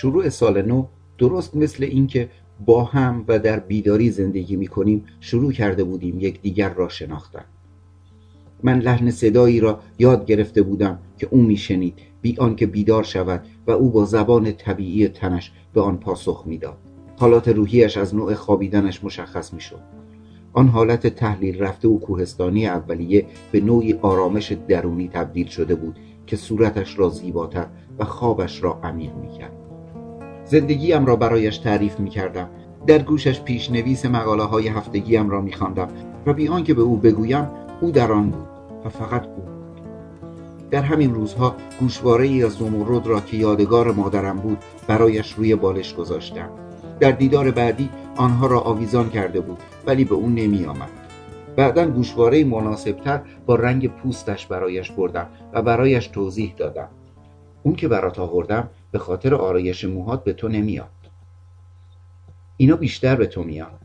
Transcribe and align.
شروع 0.00 0.28
سال 0.28 0.62
نو 0.62 0.86
درست 1.18 1.56
مثل 1.56 1.84
اینکه 1.84 2.28
با 2.66 2.84
هم 2.84 3.24
و 3.28 3.38
در 3.38 3.58
بیداری 3.58 4.10
زندگی 4.10 4.56
می 4.56 4.66
کنیم 4.66 5.04
شروع 5.20 5.52
کرده 5.52 5.84
بودیم 5.84 6.20
یکدیگر 6.20 6.74
را 6.74 6.88
شناختن. 6.88 7.44
من 8.62 8.78
لحن 8.78 9.10
صدایی 9.10 9.60
را 9.60 9.80
یاد 9.98 10.26
گرفته 10.26 10.62
بودم 10.62 10.98
که 11.18 11.28
او 11.30 11.42
میشنید 11.42 11.94
بی 12.22 12.36
آنکه 12.38 12.66
بیدار 12.66 13.04
شود 13.04 13.46
و 13.66 13.70
او 13.70 13.90
با 13.90 14.04
زبان 14.04 14.52
طبیعی 14.52 15.08
تنش 15.08 15.52
به 15.74 15.80
آن 15.80 15.96
پاسخ 15.96 16.44
می‌داد. 16.46 16.76
حالات 17.16 17.48
روحیش 17.48 17.96
از 17.96 18.14
نوع 18.14 18.34
خوابیدنش 18.34 19.04
مشخص 19.04 19.54
می‌شد. 19.54 19.80
آن 20.52 20.68
حالت 20.68 21.06
تحلیل 21.06 21.58
رفته 21.58 21.88
و 21.88 21.98
کوهستانی 21.98 22.66
اولیه 22.66 23.26
به 23.52 23.60
نوعی 23.60 23.92
آرامش 23.92 24.52
درونی 24.52 25.08
تبدیل 25.08 25.46
شده 25.46 25.74
بود 25.74 25.96
که 26.26 26.36
صورتش 26.36 26.98
را 26.98 27.08
زیباتر 27.08 27.66
و 27.98 28.04
خوابش 28.04 28.62
را 28.62 28.80
عمیق 28.82 29.14
می‌کرد. 29.14 29.57
زندگیم 30.48 31.06
را 31.06 31.16
برایش 31.16 31.58
تعریف 31.58 32.00
می‌کردم. 32.00 32.48
در 32.86 32.98
گوشش 32.98 33.40
پیشنویس 33.40 34.06
مقاله 34.06 34.42
های 34.42 34.68
هفتگیم 34.68 35.30
را 35.30 35.40
میخواندم 35.40 35.88
و 36.26 36.32
بی 36.32 36.48
آنکه 36.48 36.74
به 36.74 36.82
او 36.82 36.96
بگویم 36.96 37.50
او 37.80 37.90
در 37.90 38.12
آن 38.12 38.30
بود 38.30 38.48
و 38.84 38.88
فقط 38.88 39.26
او 39.26 39.44
در 40.70 40.82
همین 40.82 41.14
روزها 41.14 41.54
گوشواره 41.80 42.24
ای 42.24 42.44
از 42.44 42.62
نمرود 42.62 43.06
را 43.06 43.20
که 43.20 43.36
یادگار 43.36 43.92
مادرم 43.92 44.36
بود 44.36 44.58
برایش 44.86 45.32
روی 45.32 45.54
بالش 45.54 45.94
گذاشتم. 45.94 46.48
در 47.00 47.10
دیدار 47.10 47.50
بعدی 47.50 47.88
آنها 48.16 48.46
را 48.46 48.60
آویزان 48.60 49.10
کرده 49.10 49.40
بود 49.40 49.58
ولی 49.86 50.04
به 50.04 50.14
او 50.14 50.28
نمی 50.28 50.64
آمد 50.64 50.90
بعدا 51.56 51.86
گوشواره 51.86 52.44
مناسبتر 52.44 53.20
با 53.46 53.54
رنگ 53.54 53.88
پوستش 53.88 54.46
برایش 54.46 54.90
بردم 54.90 55.26
و 55.52 55.62
برایش 55.62 56.06
توضیح 56.06 56.54
دادم. 56.56 56.88
اون 57.62 57.74
که 57.74 57.88
برات 57.88 58.18
آوردم 58.18 58.68
به 58.92 58.98
خاطر 58.98 59.34
آرایش 59.34 59.84
موهات 59.84 60.24
به 60.24 60.32
تو 60.32 60.48
نمیاد. 60.48 60.88
اینا 62.56 62.76
بیشتر 62.76 63.16
به 63.16 63.26
تو 63.26 63.42
میاد 63.42 63.80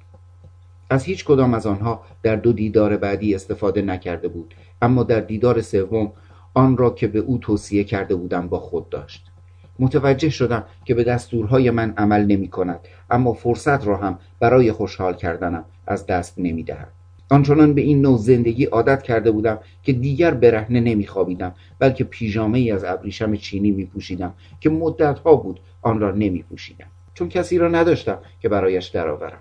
از 0.89 1.03
هیچ 1.03 1.25
کدام 1.25 1.53
از 1.53 1.67
آنها 1.67 2.01
در 2.23 2.35
دو 2.35 2.53
دیدار 2.53 2.97
بعدی 2.97 3.35
استفاده 3.35 3.81
نکرده 3.81 4.27
بود 4.27 4.53
اما 4.81 5.03
در 5.03 5.19
دیدار 5.19 5.61
سوم 5.61 6.11
آن 6.53 6.77
را 6.77 6.89
که 6.89 7.07
به 7.07 7.19
او 7.19 7.37
توصیه 7.37 7.83
کرده 7.83 8.15
بودم 8.15 8.47
با 8.47 8.59
خود 8.59 8.89
داشت. 8.89 9.25
متوجه 9.79 10.29
شدم 10.29 10.63
که 10.85 10.93
به 10.93 11.03
دستورهای 11.03 11.71
من 11.71 11.93
عمل 11.97 12.25
نمی 12.25 12.47
کند 12.47 12.79
اما 13.09 13.33
فرصت 13.33 13.87
را 13.87 13.97
هم 13.97 14.19
برای 14.39 14.71
خوشحال 14.71 15.13
کردنم 15.13 15.65
از 15.87 16.05
دست 16.05 16.33
نمی 16.37 16.63
دهد 16.63 17.02
آنچنان 17.33 17.73
به 17.73 17.81
این 17.81 18.01
نوع 18.01 18.17
زندگی 18.17 18.65
عادت 18.65 19.03
کرده 19.03 19.31
بودم 19.31 19.59
که 19.83 19.93
دیگر 19.93 20.33
برهنه 20.33 20.79
نمی 20.79 21.07
خوابیدم 21.07 21.55
بلکه 21.79 22.03
پیژامه 22.03 22.59
ای 22.59 22.71
از 22.71 22.83
ابریشم 22.83 23.35
چینی 23.35 23.71
می 23.71 23.85
پوشیدم 23.85 24.33
که 24.59 24.69
مدت 24.69 25.19
ها 25.19 25.35
بود 25.35 25.59
آن 25.81 25.99
را 25.99 26.11
نمی 26.11 26.43
پوشیدم 26.43 26.87
چون 27.13 27.29
کسی 27.29 27.57
را 27.57 27.67
نداشتم 27.67 28.17
که 28.39 28.49
برایش 28.49 28.87
درآورم. 28.87 29.39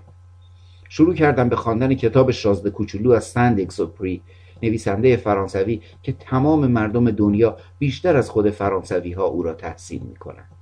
شروع 0.89 1.15
کردم 1.15 1.49
به 1.49 1.56
خواندن 1.56 1.94
کتاب 1.94 2.31
شازده 2.31 2.71
کوچولو 2.71 3.11
از 3.11 3.25
سند 3.25 3.61
اکسوپری 3.61 4.22
نویسنده 4.62 5.16
فرانسوی 5.16 5.81
که 6.03 6.12
تمام 6.12 6.66
مردم 6.66 7.11
دنیا 7.11 7.56
بیشتر 7.78 8.16
از 8.16 8.31
خود 8.31 8.50
فرانسوی 8.50 9.12
ها 9.12 9.25
او 9.25 9.43
را 9.43 9.55
تحسین 9.55 10.03
می 10.09 10.16
کنند. 10.16 10.53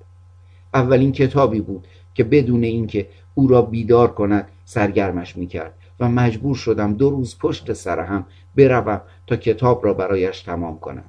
اولین 0.74 1.12
کتابی 1.12 1.60
بود 1.60 1.86
که 2.14 2.24
بدون 2.24 2.64
اینکه 2.64 3.08
او 3.34 3.48
را 3.48 3.62
بیدار 3.62 4.12
کند 4.12 4.48
سرگرمش 4.64 5.36
می 5.36 5.46
کرد 5.46 5.74
و 6.00 6.08
مجبور 6.08 6.56
شدم 6.56 6.94
دو 6.94 7.10
روز 7.10 7.38
پشت 7.38 7.72
سر 7.72 8.00
هم 8.00 8.26
بروم 8.56 9.00
تا 9.26 9.36
کتاب 9.36 9.84
را 9.84 9.94
برایش 9.94 10.42
تمام 10.42 10.78
کنم 10.78 11.04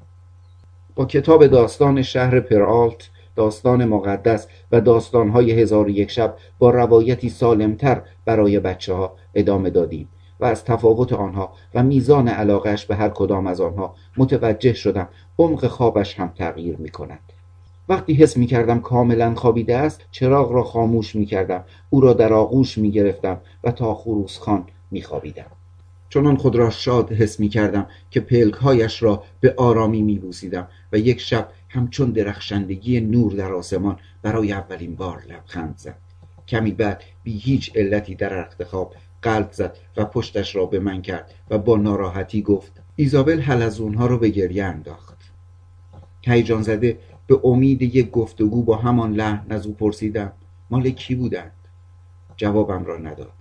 با 0.95 1.05
کتاب 1.05 1.47
داستان 1.47 2.01
شهر 2.01 2.39
پرآلت 2.39 3.09
داستان 3.35 3.85
مقدس 3.85 4.47
و 4.71 4.81
داستانهای 4.81 5.51
هزار 5.51 5.85
و 5.85 5.89
یک 5.89 6.11
شب 6.11 6.35
با 6.59 6.69
روایتی 6.69 7.29
سالمتر 7.29 8.01
برای 8.25 8.59
بچه 8.59 8.93
ها 8.93 9.15
ادامه 9.35 9.69
دادیم 9.69 10.09
و 10.39 10.45
از 10.45 10.65
تفاوت 10.65 11.13
آنها 11.13 11.53
و 11.73 11.83
میزان 11.83 12.27
علاقش 12.27 12.85
به 12.85 12.95
هر 12.95 13.09
کدام 13.09 13.47
از 13.47 13.61
آنها 13.61 13.95
متوجه 14.17 14.73
شدم 14.73 15.07
عمق 15.39 15.67
خوابش 15.67 16.19
هم 16.19 16.33
تغییر 16.35 16.77
می 16.77 16.89
کند. 16.89 17.19
وقتی 17.89 18.13
حس 18.13 18.37
می 18.37 18.45
کردم 18.45 18.79
کاملا 18.79 19.35
خوابیده 19.35 19.77
است 19.77 20.01
چراغ 20.11 20.51
را 20.51 20.63
خاموش 20.63 21.15
می 21.15 21.25
کردم 21.25 21.63
او 21.89 22.01
را 22.01 22.13
در 22.13 22.33
آغوش 22.33 22.77
می 22.77 22.91
گرفتم 22.91 23.37
و 23.63 23.71
تا 23.71 23.93
خروس 23.93 24.39
خان 24.39 24.65
می 24.91 25.01
خوابیدم. 25.01 25.51
چنان 26.09 26.37
خود 26.37 26.55
را 26.55 26.69
شاد 26.69 27.11
حس 27.11 27.39
می 27.39 27.49
کردم 27.49 27.87
که 28.09 28.19
پلکهایش 28.19 29.03
را 29.03 29.23
به 29.39 29.53
آرامی 29.57 30.01
می 30.01 30.19
بوسیدم 30.19 30.67
و 30.91 30.97
یک 30.97 31.21
شب 31.21 31.49
همچون 31.69 32.11
درخشندگی 32.11 32.99
نور 32.99 33.33
در 33.33 33.53
آسمان 33.53 33.99
برای 34.21 34.51
اولین 34.51 34.95
بار 34.95 35.23
لبخند 35.29 35.77
زد. 35.77 35.97
کمی 36.47 36.71
بعد 36.71 37.03
بی 37.23 37.37
هیچ 37.37 37.71
علتی 37.75 38.15
در 38.15 38.29
رخت 38.29 38.63
خواب 38.63 38.95
قلب 39.21 39.51
زد 39.51 39.77
و 39.97 40.05
پشتش 40.05 40.55
را 40.55 40.65
به 40.65 40.79
من 40.79 41.01
کرد 41.01 41.33
و 41.49 41.57
با 41.57 41.77
ناراحتی 41.77 42.41
گفت 42.41 42.71
ایزابل 42.95 43.39
حلزونها 43.39 44.07
رو 44.07 44.17
به 44.17 44.29
گریه 44.29 44.65
انداخت. 44.65 45.17
هیجان 46.21 46.61
زده 46.61 46.99
به 47.27 47.39
امید 47.43 47.81
یک 47.81 48.11
گفتگو 48.11 48.63
با 48.63 48.75
همان 48.75 49.13
لحن 49.13 49.51
از 49.51 49.65
او 49.67 49.73
پرسیدم 49.73 50.31
مال 50.69 50.89
کی 50.89 51.15
بودند؟ 51.15 51.51
جوابم 52.37 52.85
را 52.85 52.97
نداد. 52.97 53.40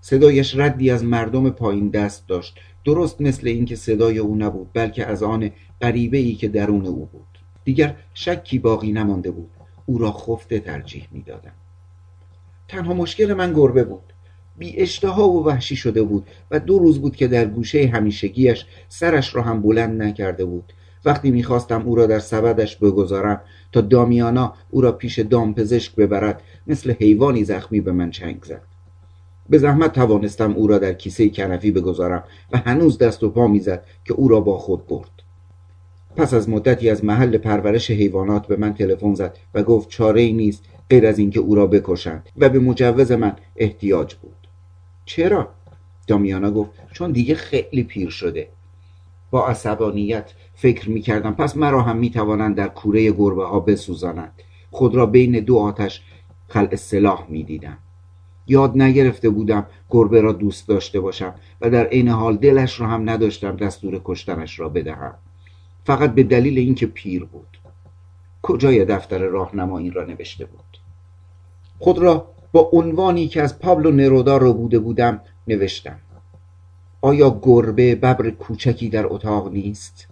صدایش 0.00 0.56
ردی 0.56 0.90
از 0.90 1.04
مردم 1.04 1.50
پایین 1.50 1.88
دست 1.88 2.28
داشت. 2.28 2.58
درست 2.84 3.20
مثل 3.20 3.48
اینکه 3.48 3.76
صدای 3.76 4.18
او 4.18 4.36
نبود 4.36 4.68
بلکه 4.74 5.06
از 5.06 5.22
آن 5.22 5.50
غریبه 5.80 6.18
ای 6.18 6.34
که 6.34 6.48
درون 6.48 6.86
او 6.86 7.08
بود. 7.12 7.38
دیگر 7.64 7.94
شکی 8.14 8.58
باقی 8.58 8.92
نمانده 8.92 9.30
بود. 9.30 9.50
او 9.86 9.98
را 9.98 10.12
خفته 10.12 10.58
ترجیح 10.58 11.08
می‌دادم. 11.12 11.52
تنها 12.68 12.94
مشکل 12.94 13.34
من 13.34 13.52
گربه 13.52 13.84
بود. 13.84 14.12
بی 14.58 14.76
اشتها 14.76 15.28
و 15.28 15.46
وحشی 15.46 15.76
شده 15.76 16.02
بود 16.02 16.26
و 16.50 16.60
دو 16.60 16.78
روز 16.78 17.00
بود 17.00 17.16
که 17.16 17.28
در 17.28 17.44
گوشه 17.44 17.86
همیشگیش 17.86 18.66
سرش 18.88 19.34
را 19.34 19.42
هم 19.42 19.62
بلند 19.62 20.02
نکرده 20.02 20.44
بود. 20.44 20.72
وقتی 21.04 21.30
می‌خواستم 21.30 21.82
او 21.82 21.94
را 21.94 22.06
در 22.06 22.18
سبدش 22.18 22.76
بگذارم 22.76 23.40
تا 23.72 23.80
دامیانا 23.80 24.54
او 24.70 24.80
را 24.80 24.92
پیش 24.92 25.18
دام 25.18 25.54
پزشک 25.54 25.94
ببرد 25.94 26.42
مثل 26.66 26.94
حیوانی 27.00 27.44
زخمی 27.44 27.80
به 27.80 27.92
من 27.92 28.10
چنگ 28.10 28.42
زد. 28.42 28.67
به 29.50 29.58
زحمت 29.58 29.92
توانستم 29.92 30.52
او 30.52 30.66
را 30.66 30.78
در 30.78 30.92
کیسه 30.92 31.28
کنفی 31.28 31.70
بگذارم 31.70 32.24
و 32.52 32.58
هنوز 32.58 32.98
دست 32.98 33.22
و 33.22 33.30
پا 33.30 33.46
می‌زد 33.46 33.84
که 34.04 34.14
او 34.14 34.28
را 34.28 34.40
با 34.40 34.58
خود 34.58 34.86
برد. 34.86 35.10
پس 36.16 36.34
از 36.34 36.48
مدتی 36.48 36.90
از 36.90 37.04
محل 37.04 37.38
پرورش 37.38 37.90
حیوانات 37.90 38.46
به 38.46 38.56
من 38.56 38.74
تلفن 38.74 39.14
زد 39.14 39.38
و 39.54 39.62
گفت 39.62 39.88
چاره 39.88 40.20
ای 40.20 40.32
نیست 40.32 40.64
غیر 40.90 41.06
از 41.06 41.18
اینکه 41.18 41.40
او 41.40 41.54
را 41.54 41.66
بکشند 41.66 42.28
و 42.36 42.48
به 42.48 42.58
مجوز 42.58 43.12
من 43.12 43.36
احتیاج 43.56 44.14
بود. 44.14 44.48
چرا؟ 45.04 45.48
دامیانا 46.06 46.50
گفت 46.50 46.70
چون 46.92 47.12
دیگه 47.12 47.34
خیلی 47.34 47.82
پیر 47.82 48.10
شده. 48.10 48.48
با 49.30 49.46
عصبانیت 49.46 50.32
فکر 50.54 50.90
می 50.90 51.00
کردم 51.00 51.32
پس 51.32 51.56
مرا 51.56 51.82
هم 51.82 51.96
می 51.96 52.10
توانند 52.10 52.56
در 52.56 52.68
کوره 52.68 53.10
گربه 53.10 53.44
ها 53.44 53.60
بسوزانند. 53.60 54.32
خود 54.70 54.94
را 54.94 55.06
بین 55.06 55.40
دو 55.40 55.58
آتش 55.58 56.02
خلع 56.48 56.76
سلاح 56.76 57.26
می 57.28 57.44
دیدم 57.44 57.78
یاد 58.48 58.82
نگرفته 58.82 59.30
بودم 59.30 59.66
گربه 59.90 60.20
را 60.20 60.32
دوست 60.32 60.68
داشته 60.68 61.00
باشم 61.00 61.34
و 61.60 61.70
در 61.70 61.86
عین 61.86 62.08
حال 62.08 62.36
دلش 62.36 62.80
را 62.80 62.86
هم 62.86 63.10
نداشتم 63.10 63.56
دستور 63.56 64.00
کشتنش 64.04 64.60
را 64.60 64.68
بدهم. 64.68 65.14
فقط 65.84 66.14
به 66.14 66.22
دلیل 66.22 66.58
اینکه 66.58 66.86
پیر 66.86 67.24
بود. 67.24 67.58
کجای 68.42 68.84
دفتر 68.84 69.18
راهنما 69.18 69.78
این 69.78 69.92
را 69.92 70.04
نوشته 70.04 70.44
بود؟ 70.44 70.78
خود 71.78 71.98
را 71.98 72.30
با 72.52 72.70
عنوانی 72.72 73.28
که 73.28 73.42
از 73.42 73.58
پابلو 73.58 73.90
نرودا 73.90 74.36
رو 74.36 74.52
بوده 74.52 74.78
بودم 74.78 75.20
نوشتم. 75.48 75.98
آیا 77.00 77.40
گربه 77.42 77.94
ببر 77.94 78.30
کوچکی 78.30 78.88
در 78.88 79.06
اتاق 79.06 79.52
نیست؟ 79.52 80.08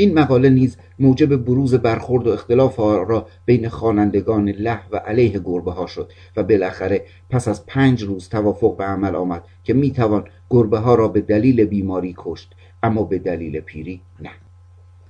این 0.00 0.18
مقاله 0.18 0.50
نیز 0.50 0.76
موجب 0.98 1.36
بروز 1.36 1.74
برخورد 1.74 2.26
و 2.26 2.30
اختلاف 2.30 2.78
را 2.78 3.26
بین 3.44 3.68
خوانندگان 3.68 4.48
له 4.48 4.80
و 4.90 4.96
علیه 4.96 5.40
گربه 5.44 5.72
ها 5.72 5.86
شد 5.86 6.12
و 6.36 6.42
بالاخره 6.42 7.04
پس 7.30 7.48
از 7.48 7.66
پنج 7.66 8.02
روز 8.02 8.28
توافق 8.28 8.76
به 8.76 8.84
عمل 8.84 9.16
آمد 9.16 9.44
که 9.64 9.74
می‌توان 9.74 10.24
گربه 10.50 10.78
ها 10.78 10.94
را 10.94 11.08
به 11.08 11.20
دلیل 11.20 11.64
بیماری 11.64 12.14
کشت 12.18 12.54
اما 12.82 13.02
به 13.02 13.18
دلیل 13.18 13.60
پیری 13.60 14.00
نه. 14.20 14.30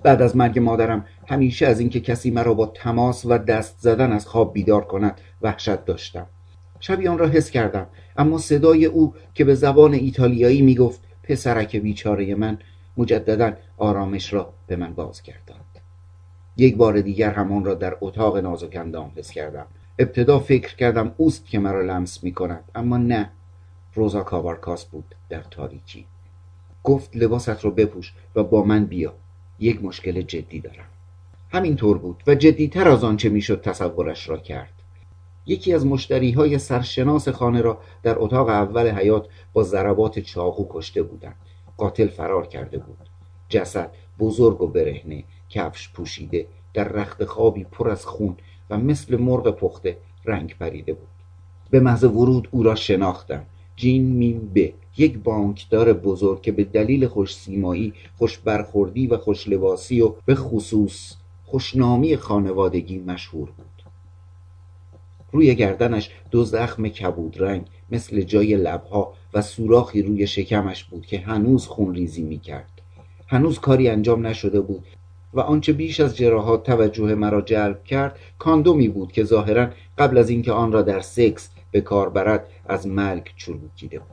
بعد 0.03 0.23
از 0.23 0.37
مرگ 0.37 0.59
مادرم 0.59 1.05
همیشه 1.29 1.67
از 1.67 1.81
اینکه 1.81 2.01
کسی 2.01 2.31
مرا 2.31 2.55
با 2.55 2.67
تماس 2.67 3.27
و 3.27 3.39
دست 3.39 3.77
زدن 3.81 4.13
از 4.13 4.27
خواب 4.27 4.53
بیدار 4.53 4.85
کند 4.85 5.21
وحشت 5.43 5.85
داشتم. 5.85 6.27
شبی 6.81 7.09
آن 7.09 7.19
را 7.19 7.29
حس 7.29 7.51
کردم 7.51 7.87
اما 8.17 8.39
صدای 8.39 8.85
او 8.85 9.15
که 9.35 9.45
به 9.45 9.55
زبان 9.55 9.95
ایتالیایی 9.95 10.63
می‌گفت 10.63 11.01
پسرک 11.23 11.77
بیچاره 11.77 12.35
من 12.35 12.59
مجددا 12.97 13.53
آرامش 13.77 14.33
را 14.33 14.53
به 14.67 14.77
من 14.77 14.95
باز 14.95 15.23
کردند 15.23 15.65
یک 16.57 16.77
بار 16.77 17.01
دیگر 17.01 17.31
همان 17.31 17.65
را 17.65 17.75
در 17.75 17.97
اتاق 18.01 18.37
نازک 18.37 18.77
اندام 18.77 19.13
حس 19.17 19.31
کردم. 19.31 19.67
ابتدا 19.99 20.39
فکر 20.39 20.77
کردم 20.77 21.15
اوست 21.17 21.47
که 21.47 21.59
مرا 21.59 21.83
لمس 21.83 22.25
می 22.25 22.33
کند 22.33 22.65
اما 22.75 22.97
نه. 22.97 23.31
روزا 23.95 24.23
کاوارکاس 24.23 24.85
بود 24.85 25.15
در 25.29 25.43
تاریکی. 25.43 26.07
گفت 26.85 27.17
لباست 27.17 27.65
رو 27.65 27.71
بپوش 27.71 28.13
و 28.35 28.43
با 28.43 28.65
من 28.65 28.85
بیا. 28.85 29.13
یک 29.59 29.85
مشکل 29.85 30.23
جدی 30.23 30.61
دارم. 30.61 30.85
همینطور 31.53 31.99
بود 31.99 32.23
و 32.27 32.35
جدیتر 32.35 32.89
از 32.89 33.05
آنچه 33.05 33.29
می‌شد 33.29 33.61
تصورش 33.61 34.29
را 34.29 34.37
کرد. 34.37 34.73
یکی 35.47 35.75
از 35.75 35.87
مشتری 35.87 36.33
های 36.33 36.59
سرشناس 36.59 37.29
خانه 37.29 37.61
را 37.61 37.79
در 38.03 38.19
اتاق 38.19 38.49
اول 38.49 38.91
حیات 38.91 39.27
با 39.53 39.63
ضربات 39.63 40.19
چاقو 40.19 40.67
کشته 40.71 41.03
بودند. 41.03 41.37
قاتل 41.81 42.09
فرار 42.09 42.47
کرده 42.47 42.79
بود. 42.79 42.99
جسد 43.49 43.91
بزرگ 44.19 44.63
و 44.63 44.67
برهنه 44.67 45.25
کفش 45.49 45.89
پوشیده 45.89 46.47
در 46.75 46.89
رخت 46.89 47.25
خوابی 47.25 47.65
پر 47.65 47.91
از 47.91 48.07
خون 48.07 48.37
و 48.71 48.79
مثل 48.79 49.17
مرغ 49.17 49.51
پخته 49.51 49.97
رنگ 50.25 50.57
پریده 50.59 50.93
بود. 50.93 51.09
به 51.71 51.81
محض 51.81 52.05
ورود 52.05 52.49
او 52.51 52.63
را 52.63 52.75
شناختم. 52.75 53.47
جین 53.77 54.05
میم 54.05 54.51
به 54.55 54.73
یک 54.97 55.19
بانکدار 55.19 55.93
بزرگ 55.93 56.43
که 56.43 56.53
به 56.53 56.65
دلیل 56.65 57.07
خوش 57.07 57.35
سیمایی 57.37 57.93
خوش 58.19 58.39
برخوردی 58.39 59.07
و 59.07 59.17
خوش 59.17 59.49
لباسی 59.49 60.01
و 60.01 60.13
به 60.27 60.35
خصوص 60.35 61.15
خوشنامی 61.45 62.17
خانوادگی 62.17 62.99
مشهور 62.99 63.51
بود. 63.51 63.67
روی 65.33 65.55
گردنش 65.55 66.11
دو 66.31 66.45
زخم 66.45 66.89
کبود 66.89 67.43
رنگ 67.43 67.67
مثل 67.91 68.21
جای 68.21 68.57
لبها 68.57 69.15
و 69.35 69.43
سوراخی 69.43 70.03
روی 70.03 70.27
شکمش 70.27 70.85
بود 70.85 71.07
که 71.07 71.19
هنوز 71.19 71.67
خون 71.67 71.95
ریزی 71.95 72.23
می 72.23 72.39
کرد 72.39 72.71
هنوز 73.27 73.59
کاری 73.59 73.89
انجام 73.89 74.27
نشده 74.27 74.61
بود 74.61 74.85
و 75.35 75.41
آنچه 75.41 75.73
بیش 75.73 76.01
از 76.01 76.17
جراحات 76.17 76.63
توجه 76.63 77.15
مرا 77.15 77.41
جلب 77.41 77.85
کرد 77.85 78.19
کاندومی 78.39 78.89
بود 78.89 79.13
که 79.13 79.25
ظاهرا 79.25 79.69
قبل 79.99 80.19
از 80.19 80.31
اینکه 80.31 80.53
آن 80.53 80.73
را 80.73 80.83
در 80.83 81.01
سکس 81.01 81.51
به 81.71 81.81
کار 81.81 82.09
برد 82.09 82.47
از 82.67 82.87
مرگ 82.87 83.31
چروکیده 83.37 83.99
بود. 83.99 84.09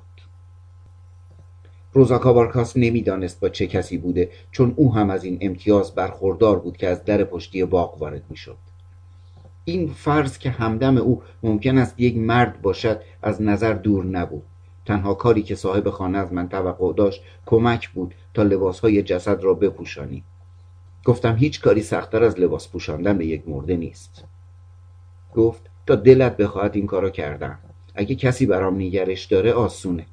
روزا 1.93 2.17
کابارکاس 2.17 2.77
نمی‌دانست 2.77 3.39
با 3.39 3.49
چه 3.49 3.67
کسی 3.67 3.97
بوده 3.97 4.29
چون 4.51 4.73
او 4.75 4.95
هم 4.95 5.09
از 5.09 5.23
این 5.23 5.37
امتیاز 5.41 5.95
برخوردار 5.95 6.59
بود 6.59 6.77
که 6.77 6.87
از 6.87 7.05
در 7.05 7.23
پشتی 7.23 7.65
باغ 7.65 8.01
وارد 8.01 8.23
می‌شد. 8.29 8.57
این 9.69 9.87
فرض 9.87 10.37
که 10.37 10.49
همدم 10.49 10.97
او 10.97 11.21
ممکن 11.43 11.77
است 11.77 11.99
یک 11.99 12.17
مرد 12.17 12.61
باشد 12.61 13.01
از 13.21 13.41
نظر 13.41 13.73
دور 13.73 14.05
نبود. 14.05 14.43
تنها 14.85 15.13
کاری 15.13 15.43
که 15.43 15.55
صاحب 15.55 15.89
خانه 15.89 16.17
از 16.17 16.33
من 16.33 16.49
توقع 16.49 16.93
داشت 16.93 17.21
کمک 17.45 17.89
بود 17.89 18.15
تا 18.33 18.43
لباسهای 18.43 19.03
جسد 19.03 19.43
را 19.43 19.53
بپوشانی. 19.53 20.23
گفتم 21.05 21.35
هیچ 21.35 21.61
کاری 21.61 21.81
سختتر 21.81 22.23
از 22.23 22.39
لباس 22.39 22.67
پوشاندن 22.67 23.17
به 23.17 23.25
یک 23.25 23.49
مرده 23.49 23.75
نیست. 23.75 24.23
گفت 25.35 25.61
تا 25.87 25.95
دلت 25.95 26.37
بخواهد 26.37 26.75
این 26.75 26.87
کارو 26.87 27.09
کردم. 27.09 27.59
اگه 27.95 28.15
کسی 28.15 28.45
برام 28.45 28.75
نگرش 28.75 29.25
داره 29.25 29.53
آسونه. 29.53 30.05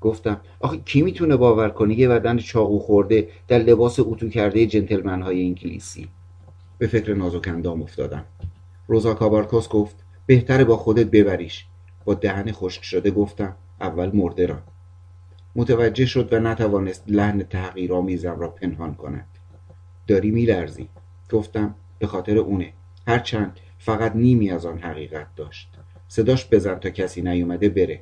گفتم 0.00 0.40
آخه 0.60 0.76
کی 0.76 1.02
می‌تونه 1.02 1.36
باور 1.36 1.68
کنه؟ 1.68 1.98
یه 1.98 2.08
بدن 2.08 2.38
چاقو 2.38 2.78
خورده 2.78 3.28
در 3.48 3.58
لباس 3.58 4.00
اتو 4.00 4.28
کرده 4.28 4.66
جنتلمن 4.66 5.22
های 5.22 5.42
انگلیسی. 5.42 6.08
به 6.80 6.86
فکر 6.86 7.14
نازک 7.14 7.48
اندام 7.48 7.82
افتادم. 7.82 8.24
روزا 8.86 9.14
کابارکوس 9.14 9.68
گفت 9.68 9.96
بهتره 10.26 10.64
با 10.64 10.76
خودت 10.76 11.06
ببریش. 11.06 11.66
با 12.04 12.14
دهن 12.14 12.52
خشک 12.52 12.84
شده 12.84 13.10
گفتم 13.10 13.56
اول 13.80 14.10
مرده 14.16 14.46
را. 14.46 14.58
متوجه 15.56 16.06
شد 16.06 16.32
و 16.32 16.38
نتوانست 16.38 17.04
لحن 17.06 17.42
تحقیرآمیزم 17.42 18.40
را 18.40 18.48
پنهان 18.48 18.94
کند. 18.94 19.26
داری 20.06 20.30
میلرزی. 20.30 20.88
گفتم 21.30 21.74
به 21.98 22.06
خاطر 22.06 22.38
اونه. 22.38 22.72
هرچند 23.06 23.60
فقط 23.78 24.16
نیمی 24.16 24.50
از 24.50 24.66
آن 24.66 24.78
حقیقت 24.78 25.34
داشت. 25.36 25.68
صداش 26.08 26.48
بزن 26.50 26.74
تا 26.74 26.90
کسی 26.90 27.22
نیومده 27.22 27.68
بره. 27.68 28.00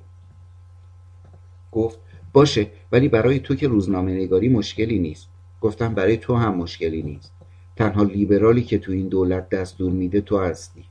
گفت 1.73 1.99
باشه 2.33 2.67
ولی 2.93 3.09
برای 3.09 3.39
تو 3.39 3.55
که 3.55 3.69
روزنامه 3.69 4.13
نگاری 4.13 4.49
مشکلی 4.49 4.99
نیست. 4.99 5.29
گفتم 5.61 5.95
برای 5.95 6.17
تو 6.17 6.35
هم 6.35 6.55
مشکلی 6.55 7.03
نیست. 7.03 7.38
تنها 7.79 8.03
لیبرالی 8.03 8.63
که 8.63 8.79
تو 8.79 8.93
این 8.93 9.09
دولت 9.09 9.49
دستور 9.49 9.93
میده 9.93 10.21
تو 10.21 10.39
هستی. 10.39 10.85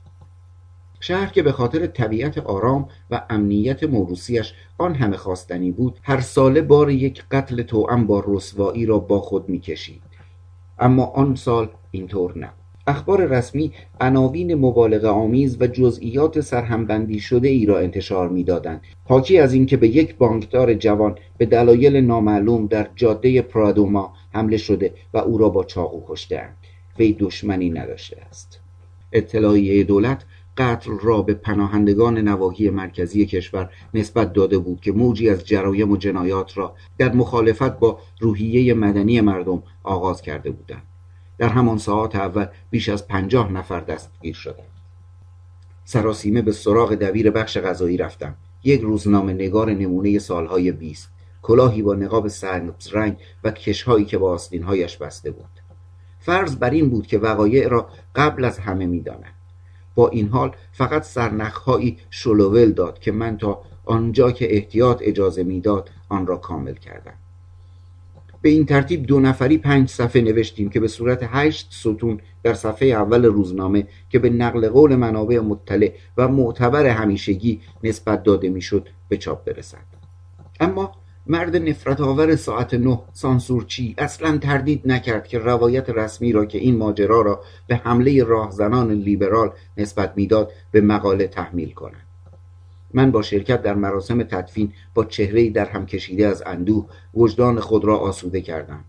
شهر 1.00 1.26
که 1.26 1.42
به 1.42 1.52
خاطر 1.52 1.86
طبیعت 1.86 2.38
آرام 2.38 2.88
و 3.10 3.22
امنیت 3.30 3.84
موروسیش 3.84 4.52
آن 4.78 4.94
همه 4.94 5.16
خواستنی 5.16 5.70
بود 5.70 5.98
هر 6.02 6.20
ساله 6.20 6.60
بار 6.60 6.90
یک 6.90 7.24
قتل 7.30 7.62
توأم 7.62 8.06
با 8.06 8.24
رسوایی 8.26 8.86
را 8.86 8.98
با 8.98 9.20
خود 9.20 9.48
می‌کشید. 9.48 10.02
اما 10.78 11.04
آن 11.04 11.34
سال 11.34 11.68
اینطور 11.90 12.38
نه 12.38 12.50
اخبار 12.86 13.26
رسمی 13.26 13.72
عناوین 14.00 14.54
مبالغه 14.54 15.08
آمیز 15.08 15.56
و 15.60 15.66
جزئیات 15.66 16.40
سرهمبندی 16.40 17.20
شده 17.20 17.48
ای 17.48 17.66
را 17.66 17.78
انتشار 17.78 18.28
می‌دادند. 18.28 18.80
حاکی 19.04 19.38
از 19.38 19.52
اینکه 19.52 19.76
به 19.76 19.88
یک 19.88 20.16
بانکدار 20.16 20.74
جوان 20.74 21.14
به 21.38 21.46
دلایل 21.46 21.96
نامعلوم 21.96 22.66
در 22.66 22.88
جاده 22.96 23.42
پرادوما 23.42 24.12
حمله 24.32 24.56
شده 24.56 24.94
و 25.14 25.18
او 25.18 25.38
را 25.38 25.48
با 25.48 25.64
چاقو 25.64 26.02
کشتهاند. 26.08 26.56
وی 26.98 27.16
دشمنی 27.20 27.70
نداشته 27.70 28.16
است. 28.30 28.60
اطلاعیه 29.12 29.84
دولت 29.84 30.24
قتل 30.56 30.90
را 31.02 31.22
به 31.22 31.34
پناهندگان 31.34 32.18
نواحی 32.18 32.70
مرکزی 32.70 33.26
کشور 33.26 33.70
نسبت 33.94 34.32
داده 34.32 34.58
بود 34.58 34.80
که 34.80 34.92
موجی 34.92 35.30
از 35.30 35.44
جرایم 35.44 35.90
و 35.90 35.96
جنایات 35.96 36.58
را 36.58 36.74
در 36.98 37.12
مخالفت 37.12 37.78
با 37.78 37.98
روحیه 38.20 38.74
مدنی 38.74 39.20
مردم 39.20 39.62
آغاز 39.82 40.22
کرده 40.22 40.50
بودند. 40.50 40.82
در 41.38 41.48
همان 41.48 41.78
ساعات 41.78 42.16
اول 42.16 42.46
بیش 42.70 42.88
از 42.88 43.08
پنجاه 43.08 43.52
نفر 43.52 43.80
دستگیر 43.80 44.34
شدند. 44.34 44.68
سراسیمه 45.84 46.42
به 46.42 46.52
سراغ 46.52 46.94
دبیر 46.94 47.30
بخش 47.30 47.58
غذایی 47.58 47.96
رفتم 47.96 48.34
یک 48.64 48.80
روزنامه 48.80 49.32
نگار 49.32 49.70
نمونه 49.70 50.18
سالهای 50.18 50.72
بیست 50.72 51.08
کلاهی 51.42 51.82
با 51.82 51.94
نقاب 51.94 52.28
سنبز 52.28 52.88
رنگ 52.92 53.16
و 53.44 53.50
کشهایی 53.50 54.04
که 54.04 54.18
با 54.18 54.30
آستینهایش 54.30 54.96
بسته 54.96 55.30
بود. 55.30 55.57
فرض 56.28 56.56
بر 56.56 56.70
این 56.70 56.90
بود 56.90 57.06
که 57.06 57.18
وقایع 57.18 57.68
را 57.68 57.88
قبل 58.14 58.44
از 58.44 58.58
همه 58.58 58.86
می‌دانند 58.86 59.34
با 59.94 60.08
این 60.08 60.28
حال 60.28 60.56
فقط 60.72 61.02
سرنخهایی 61.02 61.98
شلوول 62.10 62.72
داد 62.72 62.98
که 62.98 63.12
من 63.12 63.38
تا 63.38 63.62
آنجا 63.84 64.30
که 64.30 64.54
احتیاط 64.54 64.98
اجازه 65.04 65.42
می‌داد 65.42 65.90
آن 66.08 66.26
را 66.26 66.36
کامل 66.36 66.74
کردم. 66.74 67.12
به 68.42 68.48
این 68.48 68.66
ترتیب 68.66 69.06
دو 69.06 69.20
نفری 69.20 69.58
پنج 69.58 69.88
صفحه 69.88 70.22
نوشتیم 70.22 70.70
که 70.70 70.80
به 70.80 70.88
صورت 70.88 71.20
هشت 71.22 71.68
ستون 71.70 72.20
در 72.42 72.54
صفحه 72.54 72.88
اول 72.88 73.24
روزنامه 73.24 73.86
که 74.10 74.18
به 74.18 74.30
نقل 74.30 74.68
قول 74.68 74.96
منابع 74.96 75.38
مطلع 75.38 75.92
و 76.16 76.28
معتبر 76.28 76.86
همیشگی 76.86 77.60
نسبت 77.84 78.22
داده 78.22 78.48
می‌شد 78.48 78.88
به 79.08 79.16
چاپ 79.16 79.44
برسد. 79.44 79.84
اما 80.60 80.92
مرد 81.30 81.56
نفرت 81.56 82.00
آور 82.00 82.36
ساعت 82.36 82.74
نه 82.74 82.98
سانسورچی 83.12 83.94
اصلا 83.98 84.38
تردید 84.38 84.82
نکرد 84.84 85.26
که 85.26 85.38
روایت 85.38 85.90
رسمی 85.90 86.32
را 86.32 86.44
که 86.44 86.58
این 86.58 86.76
ماجرا 86.76 87.22
را 87.22 87.42
به 87.66 87.76
حمله 87.76 88.24
راهزنان 88.24 88.92
لیبرال 88.92 89.52
نسبت 89.76 90.12
می‌داد 90.16 90.52
به 90.70 90.80
مقاله 90.80 91.26
تحمیل 91.26 91.72
کند. 91.72 92.02
من 92.94 93.10
با 93.10 93.22
شرکت 93.22 93.62
در 93.62 93.74
مراسم 93.74 94.22
تدفین 94.22 94.72
با 94.94 95.04
چهره 95.04 95.50
در 95.50 95.64
هم 95.64 95.86
کشیده 95.86 96.26
از 96.26 96.42
اندوه 96.46 96.86
وجدان 97.14 97.60
خود 97.60 97.84
را 97.84 97.98
آسوده 97.98 98.40
کردم. 98.40 98.84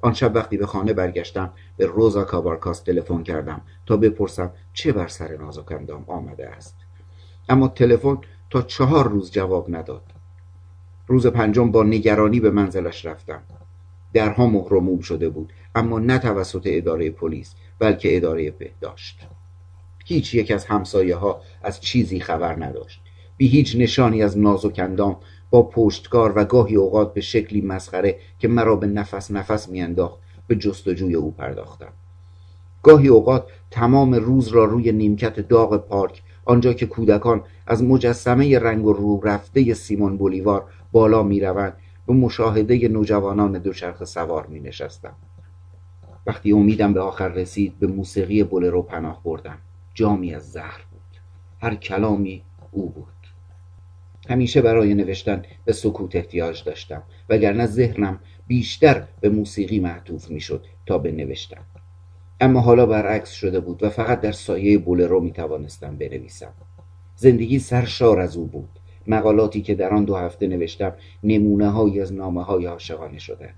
آن 0.00 0.12
شب 0.12 0.32
وقتی 0.34 0.56
به 0.56 0.66
خانه 0.66 0.92
برگشتم 0.92 1.50
به 1.76 1.86
روزا 1.86 2.24
کابارکاس 2.24 2.80
تلفن 2.80 3.22
کردم 3.22 3.60
تا 3.86 3.96
بپرسم 3.96 4.50
چه 4.72 4.92
بر 4.92 5.08
سر 5.08 5.36
نازکندام 5.36 6.04
آمده 6.06 6.48
است. 6.48 6.74
اما 7.48 7.68
تلفن 7.68 8.18
تا 8.50 8.62
چهار 8.62 9.08
روز 9.08 9.30
جواب 9.30 9.76
نداد. 9.76 10.17
روز 11.08 11.26
پنجم 11.26 11.70
با 11.70 11.82
نگرانی 11.82 12.40
به 12.40 12.50
منزلش 12.50 13.06
رفتم. 13.06 13.42
درها 14.12 14.46
مهر 14.46 15.02
شده 15.02 15.28
بود 15.28 15.52
اما 15.74 15.98
نه 15.98 16.18
توسط 16.18 16.62
اداره 16.64 17.10
پلیس 17.10 17.54
بلکه 17.78 18.16
اداره 18.16 18.50
بهداشت. 18.50 19.26
هیچ 20.04 20.34
یک 20.34 20.50
از 20.50 20.64
همسایه 20.64 21.16
ها 21.16 21.40
از 21.62 21.80
چیزی 21.80 22.20
خبر 22.20 22.64
نداشت. 22.64 23.00
بی 23.36 23.48
هیچ 23.48 23.76
نشانی 23.76 24.22
از 24.22 24.38
نازک 24.38 24.78
اندام 24.78 25.16
با 25.50 25.62
پشتکار 25.62 26.32
و 26.36 26.44
گاهی 26.44 26.76
اوقات 26.76 27.14
به 27.14 27.20
شکلی 27.20 27.60
مسخره 27.60 28.18
که 28.38 28.48
مرا 28.48 28.76
به 28.76 28.86
نفس 28.86 29.30
نفس 29.30 29.68
میانداخت 29.68 30.18
به 30.46 30.56
جستجوی 30.56 31.14
او 31.14 31.30
پرداختم. 31.30 31.92
گاهی 32.82 33.08
اوقات 33.08 33.44
تمام 33.70 34.14
روز 34.14 34.48
را 34.48 34.64
روی 34.64 34.92
نیمکت 34.92 35.40
داغ 35.40 35.76
پارک 35.76 36.22
آنجا 36.44 36.72
که 36.72 36.86
کودکان 36.86 37.42
از 37.66 37.84
مجسمه 37.84 38.58
رنگ 38.58 38.86
و 38.86 38.92
رو 38.92 39.20
رفته 39.20 39.74
سیمون 39.74 40.16
بولیوار 40.16 40.64
بالا 40.92 41.22
می‌روند. 41.22 41.76
به 42.06 42.14
مشاهده 42.14 42.88
نوجوانان 42.88 43.58
دوچرخه 43.58 44.04
سوار 44.04 44.46
می 44.46 44.60
نشستم. 44.60 45.14
وقتی 46.26 46.52
امیدم 46.52 46.92
به 46.92 47.00
آخر 47.00 47.28
رسید 47.28 47.78
به 47.78 47.86
موسیقی 47.86 48.42
بولرو 48.42 48.82
پناه 48.82 49.22
بردم. 49.22 49.58
جامی 49.94 50.34
از 50.34 50.52
زهر 50.52 50.80
بود. 50.90 51.20
هر 51.60 51.74
کلامی 51.74 52.42
او 52.70 52.90
بود. 52.90 53.06
همیشه 54.28 54.62
برای 54.62 54.94
نوشتن 54.94 55.42
به 55.64 55.72
سکوت 55.72 56.16
احتیاج 56.16 56.64
داشتم 56.64 57.02
وگرنه 57.28 57.66
ذهنم 57.66 58.18
بیشتر 58.46 59.04
به 59.20 59.28
موسیقی 59.28 59.80
معطوف 59.80 60.30
می‌شد 60.30 60.64
تا 60.86 60.98
به 60.98 61.12
نوشتن. 61.12 61.60
اما 62.40 62.60
حالا 62.60 62.86
برعکس 62.86 63.30
شده 63.30 63.60
بود 63.60 63.82
و 63.82 63.88
فقط 63.90 64.20
در 64.20 64.32
سایه 64.32 64.78
بولرو 64.78 65.20
می 65.20 65.32
توانستم 65.32 65.96
بنویسم. 65.96 66.52
زندگی 67.16 67.58
سرشار 67.58 68.20
از 68.20 68.36
او 68.36 68.46
بود. 68.46 68.68
مقالاتی 69.08 69.62
که 69.62 69.74
در 69.74 69.94
آن 69.94 70.04
دو 70.04 70.16
هفته 70.16 70.46
نوشتم 70.46 70.92
نمونه 71.24 71.70
های 71.70 72.00
از 72.00 72.12
نامه 72.12 72.42
های 72.42 72.66
عاشقانه 72.66 73.18
شده. 73.18 73.50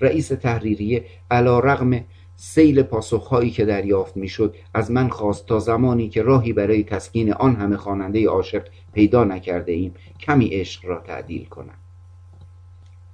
رئیس 0.00 0.28
تحریریه 0.28 1.04
علا 1.30 1.58
رغم 1.58 2.04
سیل 2.36 2.82
پاسخهایی 2.82 3.50
که 3.50 3.64
دریافت 3.64 4.16
می‌شد 4.16 4.54
از 4.74 4.90
من 4.90 5.08
خواست 5.08 5.46
تا 5.46 5.58
زمانی 5.58 6.08
که 6.08 6.22
راهی 6.22 6.52
برای 6.52 6.84
تسکین 6.84 7.32
آن 7.32 7.56
همه 7.56 7.76
خواننده 7.76 8.28
عاشق 8.28 8.62
پیدا 8.92 9.24
نکرده 9.24 9.72
ایم 9.72 9.94
کمی 10.20 10.48
عشق 10.48 10.84
را 10.84 11.00
تعدیل 11.00 11.44
کنم. 11.44 11.74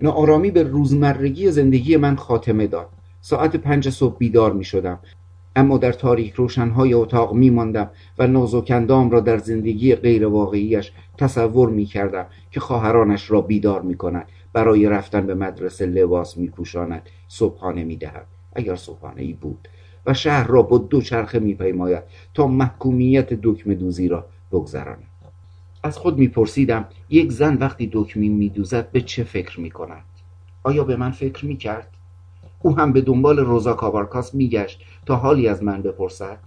ناآرامی 0.01 0.51
به 0.51 0.63
روزمرگی 0.63 1.51
زندگی 1.51 1.97
من 1.97 2.17
خاتمه 2.17 2.67
داد. 2.67 2.89
ساعت 3.21 3.57
پنج 3.57 3.89
صبح 3.89 4.17
بیدار 4.19 4.53
می 4.53 4.65
شدم 4.65 4.99
اما 5.57 5.79
در 5.79 5.93
تاریک 5.93 6.33
روشنهای 6.33 6.95
اتاق 6.95 7.35
می 7.35 7.51
ماندم 7.51 7.91
و 8.19 8.27
نازوکندام 8.27 9.11
را 9.11 9.21
در 9.21 9.39
زندگی 9.39 9.95
غیر 9.95 10.27
واقعیش 10.27 10.93
تصور 11.19 11.69
می 11.69 11.85
کردم 11.85 12.27
که 12.51 12.61
خواهرانش 12.61 13.31
را 13.31 13.41
بیدار 13.41 13.83
می 13.83 13.97
کند 13.97 14.29
برای 14.53 14.89
رفتن 14.89 15.27
به 15.27 15.35
مدرسه 15.35 15.87
لباس 15.87 16.37
می 16.37 16.49
پوشاند 16.49 17.03
صبحانه 17.29 17.85
می 17.85 17.97
دهد 17.97 18.27
اگر 18.53 18.77
صبحانه 18.77 19.23
ای 19.23 19.33
بود 19.33 19.69
و 20.07 20.15
شهر 20.15 20.47
را 20.47 20.63
با 20.63 20.79
دو 20.79 21.01
چرخه 21.01 21.39
می 21.39 21.55
پیماید 21.55 22.03
تا 22.35 22.47
محکومیت 22.47 23.35
دکمه 23.43 23.75
دوزی 23.75 24.09
را 24.09 24.27
بگذراند. 24.53 25.07
از 25.83 25.99
خود 25.99 26.19
میپرسیدم 26.19 26.89
یک 27.11 27.33
زن 27.33 27.57
وقتی 27.57 27.91
دکمی 27.93 28.29
میدوزد 28.29 28.91
به 28.91 29.01
چه 29.01 29.25
فکر 29.25 29.61
می‌کند؟ 29.61 30.05
آیا 30.63 30.85
به 30.85 30.97
من 30.97 31.11
فکر 31.11 31.47
می‌کرد؟ 31.47 31.89
او 32.63 32.77
هم 32.77 32.93
به 32.93 33.01
دنبال 33.01 33.39
روزا 33.39 33.75
کابارکاس 33.75 34.35
میگشت 34.35 34.81
تا 35.07 35.17
حالی 35.17 35.49
از 35.49 35.63
من 35.63 35.83
بپرسد. 35.83 36.39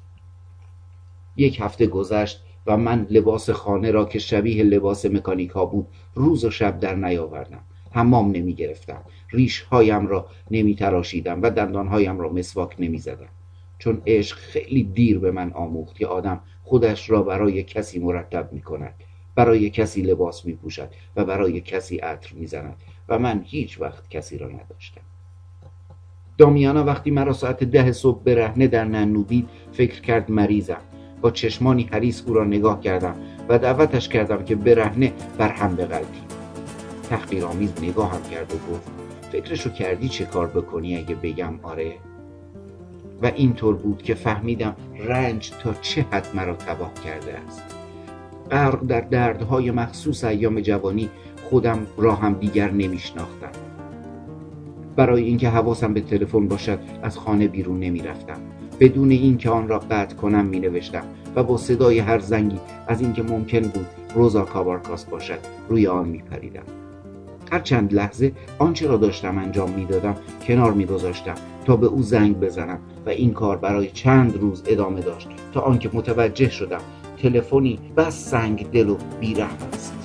یک 1.36 1.62
هفته 1.62 1.88
گذشت 1.88 2.44
و 2.68 2.78
من 2.78 3.08
لباس 3.10 3.50
خانه 3.50 3.92
را 3.92 4.06
که 4.06 4.20
شبیه 4.20 4.64
لباس 4.64 5.06
مکانیکا 5.06 5.66
بود 5.66 5.88
روز 6.16 6.46
و 6.46 6.50
شب 6.50 6.80
در 6.80 6.96
نیاوردم. 6.96 7.64
حمام 7.96 8.32
نمی 8.32 8.54
گرفتم 8.54 9.02
ریش 9.30 9.62
هایم 9.62 10.08
را 10.08 10.28
نمی 10.52 10.76
تراشیدم 10.76 11.42
و 11.42 11.50
دندانهایم 11.50 12.20
را 12.20 12.30
مسواک 12.30 12.76
نمی 12.80 12.98
زدم 12.98 13.30
چون 13.80 14.02
عشق 14.08 14.38
خیلی 14.38 14.84
دیر 14.84 15.20
به 15.20 15.32
من 15.32 15.52
آموخت 15.54 15.96
که 15.96 16.08
آدم 16.08 16.40
خودش 16.64 17.10
را 17.10 17.22
برای 17.24 17.64
کسی 17.64 18.00
مرتب 18.00 18.54
می 18.54 18.62
کند 18.62 18.94
برای 19.36 19.70
کسی 19.70 20.02
لباس 20.02 20.46
می 20.46 20.54
پوشد 20.54 20.90
و 21.16 21.26
برای 21.26 21.62
کسی 21.62 21.98
عطر 21.98 22.34
می 22.34 22.48
زند 22.48 22.76
و 23.10 23.20
من 23.20 23.44
هیچ 23.46 23.82
وقت 23.82 24.10
کسی 24.10 24.38
را 24.38 24.48
نداشتم. 24.48 25.02
دامیانا 26.38 26.84
وقتی 26.84 27.12
مرا 27.12 27.34
ساعت 27.34 27.64
ده 27.64 27.92
صبح 27.92 28.24
برهنه 28.24 28.68
در 28.68 28.86
ننودید 28.86 29.50
فکر 29.72 30.02
کرد 30.02 30.32
مریضم. 30.32 30.82
با 31.22 31.32
چشمانی 31.32 31.90
حریص 31.92 32.24
او 32.28 32.34
را 32.34 32.44
نگاه 32.44 32.82
کردم 32.82 33.16
و 33.50 33.60
دعوتش 33.60 34.10
کردم 34.10 34.44
که 34.44 34.56
برهنه 34.56 35.14
بر 35.38 35.50
هم 35.50 35.76
بغلطیم 35.76 36.24
تحقیرآمیز 37.10 37.74
نگاهم 37.82 38.24
کرد 38.32 38.54
و 38.54 38.74
گفت 38.74 38.92
فکرشو 39.32 39.70
کردی 39.70 40.10
چه 40.10 40.26
کار 40.26 40.48
بکنی 40.48 40.98
اگه 40.98 41.16
بگم 41.16 41.60
آره؟ 41.64 41.94
و 43.22 43.32
اینطور 43.36 43.76
بود 43.76 44.04
که 44.04 44.16
فهمیدم 44.16 44.76
رنج 45.08 45.52
تا 45.52 45.74
چه 45.74 46.06
حد 46.12 46.28
مرا 46.34 46.56
تباه 46.56 46.94
کرده 46.94 47.34
است. 47.48 47.64
غرق 48.52 48.88
در 48.88 49.02
دردهای 49.02 49.72
مخصوص 49.72 50.24
ایام 50.24 50.60
جوانی 50.60 51.10
خودم 51.50 51.88
را 51.98 52.16
هم 52.16 52.34
دیگر 52.34 52.72
نمیشناختم. 52.72 53.65
برای 54.96 55.24
اینکه 55.24 55.50
حواسم 55.50 55.94
به 55.94 56.02
تلفن 56.02 56.48
باشد 56.48 56.80
از 57.04 57.18
خانه 57.18 57.48
بیرون 57.48 57.80
نمی‌رفتم. 57.80 58.38
بدون 58.80 59.12
اینکه 59.12 59.50
آن 59.50 59.68
را 59.68 59.80
قطع 59.80 60.16
کنم 60.16 60.46
می 60.46 60.60
نوشتم 60.60 61.04
و 61.36 61.44
با 61.44 61.58
صدای 61.58 62.00
هر 62.00 62.20
زنگی 62.20 62.60
از 62.88 63.02
اینکه 63.02 63.24
ممکن 63.24 63.62
بود 63.62 63.86
روزا 64.16 64.42
کابارکاس 64.42 65.06
باشد 65.06 65.40
روی 65.70 65.88
آن 65.88 66.08
می 66.08 66.18
پریدم 66.18 66.64
هر 67.52 67.60
چند 67.60 67.94
لحظه 67.94 68.32
آنچه 68.60 68.88
را 68.88 68.98
داشتم 68.98 69.38
انجام 69.38 69.70
می‌دادم 69.70 70.16
کنار 70.48 70.74
میگذاشتم 70.74 71.36
تا 71.66 71.76
به 71.76 71.88
او 71.88 72.02
زنگ 72.02 72.40
بزنم 72.40 72.80
و 73.06 73.10
این 73.10 73.34
کار 73.34 73.58
برای 73.58 73.88
چند 73.88 74.38
روز 74.38 74.64
ادامه 74.68 75.02
داشت 75.02 75.28
تا 75.54 75.62
آنکه 75.62 75.90
متوجه 75.94 76.50
شدم 76.50 76.82
تلفنی 77.22 77.80
بس 77.98 78.30
سنگ 78.30 78.72
دل 78.72 78.90
و 78.90 78.98
بیرحم 79.20 79.58
است. 79.74 80.05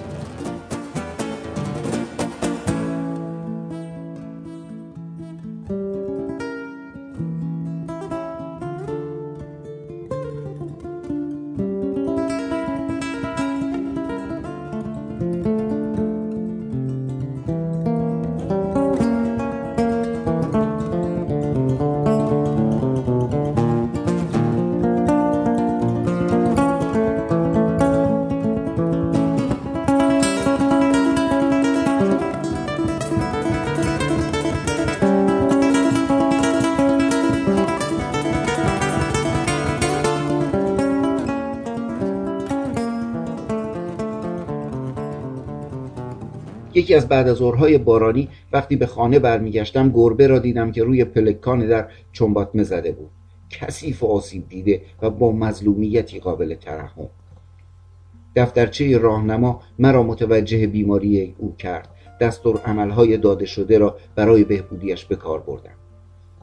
یکی 46.90 46.96
از 46.96 47.08
بعد 47.08 47.28
از 47.28 47.36
ظهرهای 47.36 47.78
بارانی 47.78 48.28
وقتی 48.52 48.76
به 48.76 48.86
خانه 48.86 49.18
برمیگشتم 49.18 49.90
گربه 49.90 50.26
را 50.26 50.38
دیدم 50.38 50.72
که 50.72 50.84
روی 50.84 51.04
پلکان 51.04 51.66
در 51.66 51.88
چنباتمه 52.12 52.62
زده 52.62 52.92
بود. 52.92 53.10
کثیف 53.50 54.02
و 54.02 54.06
آسیب 54.06 54.48
دیده 54.48 54.82
و 55.02 55.10
با 55.10 55.32
مظلومیتی 55.32 56.20
قابل 56.20 56.54
ترحم. 56.54 57.08
دفترچه 58.36 58.98
راهنما 58.98 59.62
مرا 59.78 60.02
متوجه 60.02 60.66
بیماری 60.66 61.34
او 61.38 61.56
کرد. 61.56 61.88
دستور 62.20 62.60
عملهای 62.64 63.16
داده 63.16 63.46
شده 63.46 63.78
را 63.78 63.96
برای 64.14 64.44
بهبودیش 64.44 65.04
به 65.04 65.16
کار 65.16 65.40
بردم. 65.40 65.76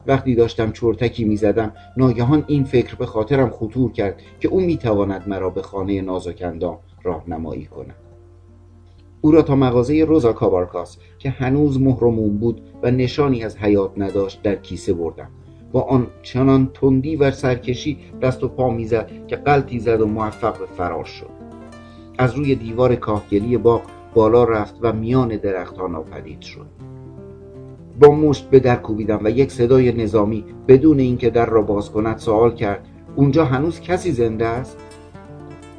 وقتی 0.06 0.34
داشتم 0.34 0.72
چرتکی 0.72 1.24
می‌زدم 1.24 1.72
ناگهان 1.96 2.44
این 2.46 2.64
فکر 2.64 2.94
به 2.94 3.06
خاطرم 3.06 3.50
خطور 3.50 3.92
کرد 3.92 4.22
که 4.40 4.48
او 4.48 4.60
می‌تواند 4.60 5.28
مرا 5.28 5.50
به 5.50 5.62
خانه 5.62 6.00
نازکندام 6.00 6.78
راهنمایی 7.02 7.64
کند. 7.64 8.07
او 9.20 9.30
را 9.30 9.42
تا 9.42 9.56
مغازه 9.56 10.04
روزا 10.04 10.32
کابارکاس 10.32 10.98
که 11.18 11.30
هنوز 11.30 11.80
مهرمون 11.80 12.38
بود 12.38 12.60
و 12.82 12.90
نشانی 12.90 13.44
از 13.44 13.56
حیات 13.56 13.92
نداشت 13.96 14.42
در 14.42 14.54
کیسه 14.54 14.92
بردم. 14.92 15.28
با 15.72 15.82
آن 15.82 16.06
چنان 16.22 16.70
تندی 16.74 17.16
و 17.16 17.30
سرکشی 17.30 17.98
دست 18.22 18.44
و 18.44 18.48
پا 18.48 18.70
می‌زد 18.70 19.10
که 19.26 19.36
قلطی 19.36 19.80
زد 19.80 20.00
و 20.00 20.06
موفق 20.06 20.58
به 20.58 20.66
فرار 20.66 21.04
شد. 21.04 21.30
از 22.18 22.34
روی 22.34 22.54
دیوار 22.54 22.94
کاهگلی 22.94 23.56
باغ 23.56 23.82
بالا 24.14 24.44
رفت 24.44 24.74
و 24.82 24.92
میان 24.92 25.36
درختان 25.36 25.92
ناپدید 25.92 26.40
شد. 26.40 26.66
با 28.00 28.10
مشت 28.10 28.50
به 28.50 28.60
در 28.60 28.76
کوبیدم 28.76 29.20
و 29.24 29.30
یک 29.30 29.52
صدای 29.52 29.92
نظامی 29.92 30.44
بدون 30.68 30.98
اینکه 30.98 31.30
در 31.30 31.46
را 31.46 31.62
باز 31.62 31.90
کند 31.90 32.18
سوال 32.18 32.54
کرد 32.54 32.86
اونجا 33.16 33.44
هنوز 33.44 33.80
کسی 33.80 34.12
زنده 34.12 34.46
است؟ 34.46 34.78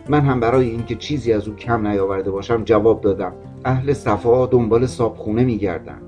من 0.10 0.22
هم 0.22 0.40
برای 0.40 0.70
اینکه 0.70 0.96
چیزی 0.96 1.34
از 1.34 1.48
او 1.48 1.56
کم 1.56 1.88
نیاورده 1.88 2.32
باشم 2.32 2.64
جواب 2.64 3.02
دادم. 3.02 3.34
اهل 3.66 3.94
صفا 3.94 4.46
دنبال 4.46 4.86
صابخونه 4.86 5.44
میگردن. 5.44 6.02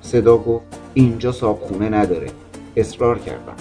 صدا 0.00 0.38
گفت 0.38 0.80
اینجا 0.94 1.32
صابخونه 1.32 1.88
نداره. 1.88 2.30
اصرار 2.76 3.18
کردم. 3.18 3.56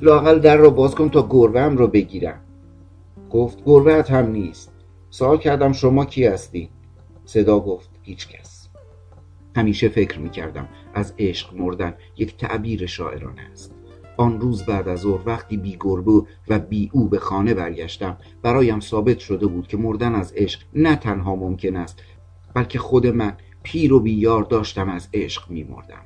لاقل 0.00 0.38
در 0.38 0.56
را 0.56 0.70
باز 0.70 0.94
کن 0.94 1.08
تا 1.08 1.26
گربه 1.30 1.60
هم 1.60 1.76
رو 1.76 1.86
بگیرم. 1.86 2.40
گفت 3.30 3.58
گربه 3.66 4.04
هم 4.08 4.26
نیست. 4.26 4.72
سوال 5.10 5.38
کردم 5.38 5.72
شما 5.72 6.04
کی 6.04 6.24
هستی؟ 6.24 6.70
صدا 7.24 7.60
گفت 7.60 7.90
هیچ 8.02 8.28
کس. 8.28 8.68
همیشه 9.56 9.88
فکر 9.88 10.18
می‌کردم 10.18 10.68
از 10.94 11.14
عشق 11.18 11.54
مردن 11.54 11.94
یک 12.16 12.36
تعبیر 12.36 12.86
شاعرانه 12.86 13.42
است. 13.52 13.79
آن 14.20 14.40
روز 14.40 14.62
بعد 14.62 14.88
از 14.88 15.00
ظهر 15.00 15.20
وقتی 15.26 15.56
بی 15.56 15.76
گربه 15.80 16.22
و 16.48 16.58
بی 16.58 16.90
او 16.92 17.08
به 17.08 17.18
خانه 17.18 17.54
برگشتم 17.54 18.16
برایم 18.42 18.80
ثابت 18.80 19.18
شده 19.18 19.46
بود 19.46 19.66
که 19.66 19.76
مردن 19.76 20.14
از 20.14 20.32
عشق 20.36 20.60
نه 20.74 20.96
تنها 20.96 21.36
ممکن 21.36 21.76
است 21.76 22.02
بلکه 22.54 22.78
خود 22.78 23.06
من 23.06 23.36
پیر 23.62 23.92
و 23.92 24.00
بیار 24.00 24.42
داشتم 24.42 24.88
از 24.88 25.08
عشق 25.14 25.50
می 25.50 25.64
مردم. 25.64 26.02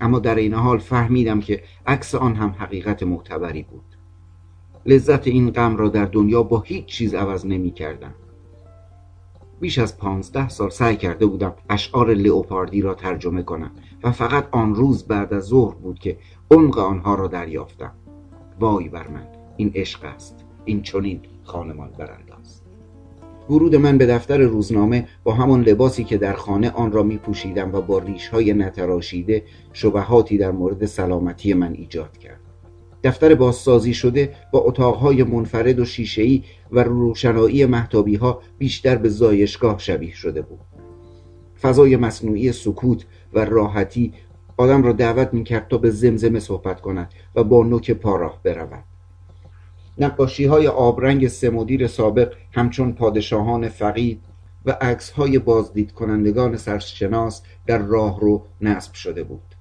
اما 0.00 0.18
در 0.18 0.34
این 0.34 0.54
حال 0.54 0.78
فهمیدم 0.78 1.40
که 1.40 1.62
عکس 1.86 2.14
آن 2.14 2.34
هم 2.34 2.54
حقیقت 2.58 3.02
معتبری 3.02 3.62
بود 3.62 3.96
لذت 4.86 5.26
این 5.26 5.50
غم 5.50 5.76
را 5.76 5.88
در 5.88 6.04
دنیا 6.04 6.42
با 6.42 6.60
هیچ 6.60 6.86
چیز 6.86 7.14
عوض 7.14 7.46
نمی 7.46 7.70
کردم 7.70 8.14
بیش 9.64 9.78
از 9.78 9.98
پانزده 9.98 10.48
سال 10.48 10.70
سعی 10.70 10.96
کرده 10.96 11.26
بودم 11.26 11.54
اشعار 11.70 12.14
لئوپاردی 12.14 12.82
را 12.82 12.94
ترجمه 12.94 13.42
کنم 13.42 13.70
و 14.02 14.12
فقط 14.12 14.48
آن 14.52 14.74
روز 14.74 15.04
بعد 15.04 15.34
از 15.34 15.44
ظهر 15.44 15.74
بود 15.74 15.98
که 15.98 16.16
عمق 16.50 16.78
آنها 16.78 17.14
را 17.14 17.26
دریافتم. 17.26 17.92
وای 18.60 18.88
بر 18.88 19.08
من 19.08 19.26
این 19.56 19.72
عشق 19.74 20.04
است. 20.04 20.44
این 20.64 20.82
چنین 20.82 21.20
خانمان 21.44 21.90
برانداز 21.98 22.60
ورود 23.50 23.76
من 23.76 23.98
به 23.98 24.06
دفتر 24.06 24.38
روزنامه 24.38 25.08
با 25.24 25.34
همان 25.34 25.62
لباسی 25.62 26.04
که 26.04 26.18
در 26.18 26.34
خانه 26.34 26.70
آن 26.70 26.92
را 26.92 27.02
می 27.02 27.16
پوشیدم 27.16 27.74
و 27.74 27.80
با 27.80 27.98
ریشهای 27.98 28.52
نتراشیده 28.52 29.42
شبهاتی 29.72 30.38
در 30.38 30.50
مورد 30.50 30.86
سلامتی 30.86 31.54
من 31.54 31.72
ایجاد 31.72 32.18
کرد. 32.18 32.43
دفتر 33.04 33.34
بازسازی 33.34 33.94
شده 33.94 34.34
با 34.52 34.58
اتاقهای 34.58 35.22
منفرد 35.22 35.80
و 35.80 35.84
شیشهای 35.84 36.42
و 36.72 36.82
روشنایی 36.82 37.66
محتابی 37.66 38.16
ها 38.16 38.42
بیشتر 38.58 38.96
به 38.96 39.08
زایشگاه 39.08 39.78
شبیه 39.78 40.14
شده 40.14 40.42
بود. 40.42 40.60
فضای 41.62 41.96
مصنوعی 41.96 42.52
سکوت 42.52 43.04
و 43.32 43.44
راحتی 43.44 44.12
آدم 44.56 44.82
را 44.82 44.92
دعوت 44.92 45.34
می 45.34 45.44
کرد 45.44 45.68
تا 45.68 45.78
به 45.78 45.90
زمزمه 45.90 46.40
صحبت 46.40 46.80
کند 46.80 47.12
و 47.34 47.44
با 47.44 47.62
نوک 47.62 47.90
پاراه 47.90 48.40
برود. 48.42 48.84
نقاشی 49.98 50.44
های 50.44 50.68
آبرنگ 50.68 51.28
سمدیر 51.28 51.86
سابق 51.86 52.32
همچون 52.52 52.92
پادشاهان 52.92 53.68
فقید 53.68 54.20
و 54.64 54.70
عکس 54.80 55.10
های 55.10 55.38
بازدید 55.38 55.92
کنندگان 55.92 56.56
سرشناس 56.56 57.42
در 57.66 57.78
راه 57.78 58.20
رو 58.20 58.46
نصب 58.60 58.94
شده 58.94 59.24
بود. 59.24 59.53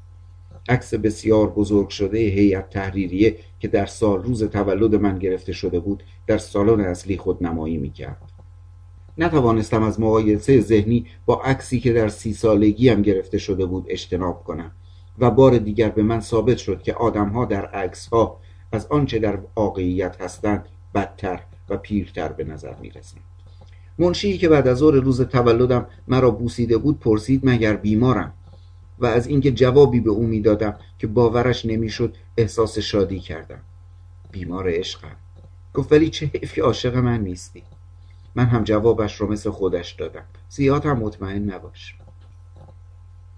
عکس 0.70 0.94
بسیار 0.94 1.50
بزرگ 1.50 1.90
شده 1.90 2.18
هیئت 2.18 2.70
تحریریه 2.70 3.38
که 3.60 3.68
در 3.68 3.86
سال 3.86 4.24
روز 4.24 4.44
تولد 4.44 4.96
من 4.96 5.20
گرفته 5.20 5.54
شده 5.54 5.80
بود 5.80 6.04
در 6.28 6.38
سالن 6.38 6.80
اصلی 6.80 7.18
خود 7.18 7.44
نمایی 7.44 7.78
می 7.78 7.92
کرد 7.92 8.22
نتوانستم 9.18 9.84
از 9.84 10.00
مقایسه 10.00 10.62
ذهنی 10.62 11.06
با 11.26 11.42
عکسی 11.42 11.80
که 11.80 11.94
در 11.94 12.08
سی 12.08 12.34
سالگی 12.34 12.90
هم 12.90 13.02
گرفته 13.02 13.38
شده 13.38 13.66
بود 13.66 13.86
اجتناب 13.88 14.44
کنم 14.44 14.72
و 15.20 15.32
بار 15.32 15.58
دیگر 15.58 15.90
به 15.90 16.04
من 16.04 16.20
ثابت 16.20 16.58
شد 16.58 16.82
که 16.82 16.94
آدمها 16.94 17.46
در 17.46 17.66
عکس 17.66 18.08
ها 18.08 18.40
از 18.72 18.88
آنچه 18.88 19.20
در 19.20 19.40
واقعیت 19.56 20.22
هستند 20.22 20.66
بدتر 20.96 21.40
و 21.70 21.78
پیرتر 21.78 22.28
به 22.28 22.44
نظر 22.44 22.74
می 22.82 22.90
رسند 22.90 23.22
منشی 24.00 24.38
که 24.38 24.50
بعد 24.50 24.68
از 24.68 24.78
ظهر 24.78 24.94
روز 24.96 25.22
تولدم 25.22 25.88
مرا 26.08 26.32
بوسیده 26.32 26.78
بود 26.78 27.00
پرسید 27.00 27.42
مگر 27.44 27.76
بیمارم؟ 27.76 28.34
و 29.00 29.06
از 29.06 29.28
اینکه 29.28 29.52
جوابی 29.52 30.00
به 30.00 30.10
او 30.10 30.24
می‌دادم 30.24 30.76
که 31.00 31.08
باورش 31.08 31.66
نمی‌شد 31.66 32.16
احساس 32.38 32.80
شادی 32.80 33.20
کردم. 33.20 33.62
بیمار 34.32 34.70
عشقم. 34.70 35.16
گفت 35.74 35.92
ولی 35.92 36.10
چه 36.10 36.26
حیف 36.26 36.54
که 36.54 36.64
عاشق 36.64 36.96
من 36.96 37.24
نیستی. 37.24 37.64
من 38.36 38.46
هم 38.46 38.64
جوابش 38.64 39.22
رو 39.22 39.32
مثل 39.32 39.50
خودش 39.50 39.92
دادم. 39.92 40.24
زیاد 40.50 40.86
هم 40.86 41.00
مطمئن 41.00 41.52
نباش. 41.52 41.96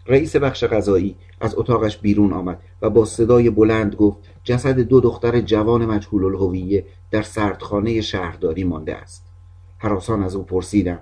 رئیس 0.07 0.35
بخش 0.35 0.63
غذایی 0.63 1.15
از 1.41 1.55
اتاقش 1.57 1.97
بیرون 1.97 2.33
آمد 2.33 2.59
و 2.81 2.89
با 2.89 3.05
صدای 3.05 3.49
بلند 3.49 3.95
گفت 3.95 4.17
جسد 4.43 4.79
دو 4.79 5.01
دختر 5.01 5.41
جوان 5.41 5.85
مجهول 5.85 6.25
الهویه 6.25 6.85
در 7.11 7.21
سردخانه 7.21 8.01
شهرداری 8.01 8.63
مانده 8.63 8.95
است. 8.95 9.25
حراسان 9.77 10.23
از 10.23 10.35
او 10.35 10.43
پرسیدم 10.43 10.99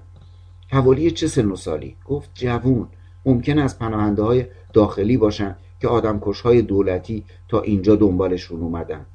حوالی 0.72 1.12
چه 1.12 1.28
سن 1.28 1.52
و 1.52 1.56
سالی؟ 1.56 1.96
گفت 2.06 2.30
جوون. 2.34 2.88
ممکن 3.26 3.60
است 3.60 3.80
پناهنده 3.80 4.24
های 4.24 4.46
داخلی 4.74 5.18
باشند 5.18 5.58
که 5.80 5.88
آدمکش 5.88 6.42
های 6.42 6.62
دولتی 6.62 7.24
تا 7.48 7.62
اینجا 7.62 7.96
دنبالشون 7.96 8.62
اومدن. 8.62 9.06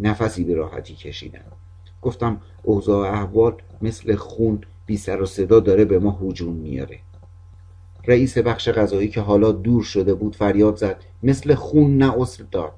نفسی 0.00 0.44
به 0.44 0.54
راحتی 0.54 0.94
کشیدم 0.94 1.44
گفتم 2.02 2.40
اوضاع 2.62 3.12
احوال 3.12 3.54
مثل 3.82 4.14
خون 4.14 4.60
بی 4.86 4.96
سر 4.96 5.22
و 5.22 5.26
صدا 5.26 5.60
داره 5.60 5.84
به 5.84 5.98
ما 5.98 6.18
هجوم 6.22 6.54
میاره. 6.54 6.98
رئیس 8.06 8.38
بخش 8.38 8.68
غذایی 8.68 9.08
که 9.08 9.20
حالا 9.20 9.52
دور 9.52 9.82
شده 9.82 10.14
بود 10.14 10.36
فریاد 10.36 10.76
زد 10.76 11.04
مثل 11.22 11.54
خون 11.54 11.98
نه 11.98 12.14
داد. 12.50 12.74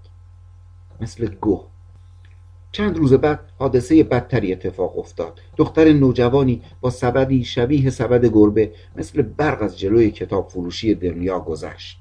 مثل 1.01 1.27
گوه. 1.27 1.72
چند 2.73 2.97
روز 2.97 3.13
بعد 3.15 3.41
حادثه 3.59 4.03
بدتری 4.03 4.53
اتفاق 4.53 4.99
افتاد. 4.99 5.41
دختر 5.57 5.93
نوجوانی 5.93 6.63
با 6.81 6.91
سبدی 6.91 7.45
شبیه 7.45 7.91
سبد 7.91 8.25
گربه 8.25 8.73
مثل 8.97 9.23
برق 9.23 9.63
از 9.63 9.79
جلوی 9.79 10.11
کتاب 10.11 10.49
فروشی 10.49 10.95
دنیا 10.95 11.41
گذشت. 11.41 11.99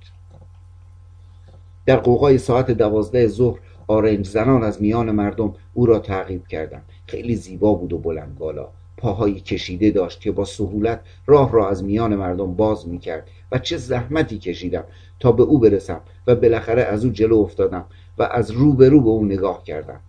در 1.86 1.98
قوقای 1.98 2.38
ساعت 2.38 2.72
دوازده 2.72 3.28
ظهر 3.28 3.60
آرنج 3.88 4.28
زنان 4.28 4.64
از 4.64 4.82
میان 4.82 5.12
مردم 5.12 5.54
او 5.74 5.86
را 5.86 6.00
تعقیب 6.00 6.48
کردند. 6.48 6.84
خیلی 7.08 7.36
زیبا 7.36 7.74
بود 7.74 7.94
و 7.94 7.98
بلند 7.98 8.38
بالا 8.38 8.70
پاهایی 8.98 9.40
کشیده 9.40 9.92
داشت 9.92 10.22
که 10.22 10.32
با 10.32 10.46
سهولت 10.46 11.02
راه 11.26 11.52
را 11.52 11.70
از 11.70 11.84
میان 11.84 12.16
مردم 12.16 12.54
باز 12.54 12.88
می 12.88 13.00
کرد 13.00 13.28
و 13.52 13.58
چه 13.58 13.78
زحمتی 13.78 14.40
کشیدم 14.40 14.84
تا 15.20 15.32
به 15.32 15.44
او 15.44 15.60
برسم 15.60 16.02
و 16.28 16.36
بالاخره 16.36 16.84
از 16.84 17.06
او 17.06 17.12
جلو 17.12 17.38
افتادم 17.38 17.86
و 18.18 18.24
از 18.24 18.52
رو 18.52 18.74
به 18.74 18.90
رو 18.90 19.02
به 19.02 19.10
او 19.10 19.26
نگاه 19.26 19.64
کردم. 19.64 20.00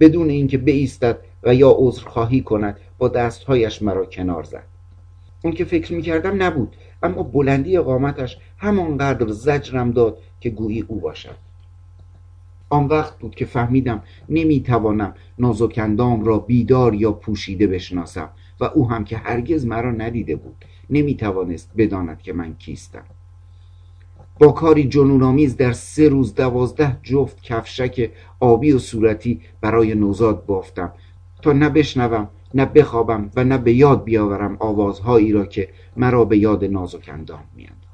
بدون 0.00 0.30
اینکه 0.30 0.58
بایستد 0.58 1.18
و 1.42 1.54
یا 1.54 1.76
خواهی 2.06 2.40
کند 2.40 2.78
با 2.98 3.08
دستهایش 3.08 3.82
مرا 3.82 4.04
کنار 4.04 4.42
زد. 4.42 4.64
اون 5.44 5.52
که 5.52 5.64
فکر 5.64 5.92
می‌کردم 5.92 6.42
نبود 6.42 6.76
اما 7.02 7.22
بلندی 7.22 7.78
قامتش 7.78 8.38
همانقدر 8.58 9.28
زجرم 9.28 9.90
داد 9.90 10.18
که 10.40 10.50
گویی 10.50 10.84
او 10.88 11.00
باشد. 11.00 11.36
آن 12.68 12.86
وقت 12.86 13.18
بود 13.18 13.34
که 13.34 13.44
فهمیدم 13.44 14.02
نمی‌توانم 14.28 15.14
نازکندام 15.38 16.24
را 16.24 16.38
بیدار 16.38 16.94
یا 16.94 17.12
پوشیده 17.12 17.66
بشناسم 17.66 18.28
و 18.60 18.64
او 18.64 18.90
هم 18.90 19.04
که 19.04 19.16
هرگز 19.16 19.66
مرا 19.66 19.90
ندیده 19.90 20.36
بود 20.36 20.64
نمی‌توانست 20.90 21.70
بداند 21.76 22.22
که 22.22 22.32
من 22.32 22.54
کیستم. 22.54 23.04
با 24.38 24.52
کاری 24.52 24.88
جنونآمیز 24.88 25.56
در 25.56 25.72
سه 25.72 26.08
روز 26.08 26.34
دوازده 26.34 26.96
جفت 27.02 27.42
کفشک 27.42 28.10
آبی 28.40 28.72
و 28.72 28.78
صورتی 28.78 29.40
برای 29.60 29.94
نوزاد 29.94 30.46
بافتم. 30.46 30.92
تا 31.42 31.52
نه 31.52 31.68
بشنوم 31.68 32.28
نه 32.54 32.64
بخوابم 32.64 33.30
و 33.36 33.44
نه 33.44 33.58
به 33.58 33.72
یاد 33.72 34.04
بیاورم 34.04 34.56
آوازهایی 34.60 35.32
را 35.32 35.46
که 35.46 35.68
مرا 35.96 36.24
به 36.24 36.38
یاد 36.38 36.64
نازک 36.64 37.08
اندام 37.08 37.44
میانداخت. 37.56 37.86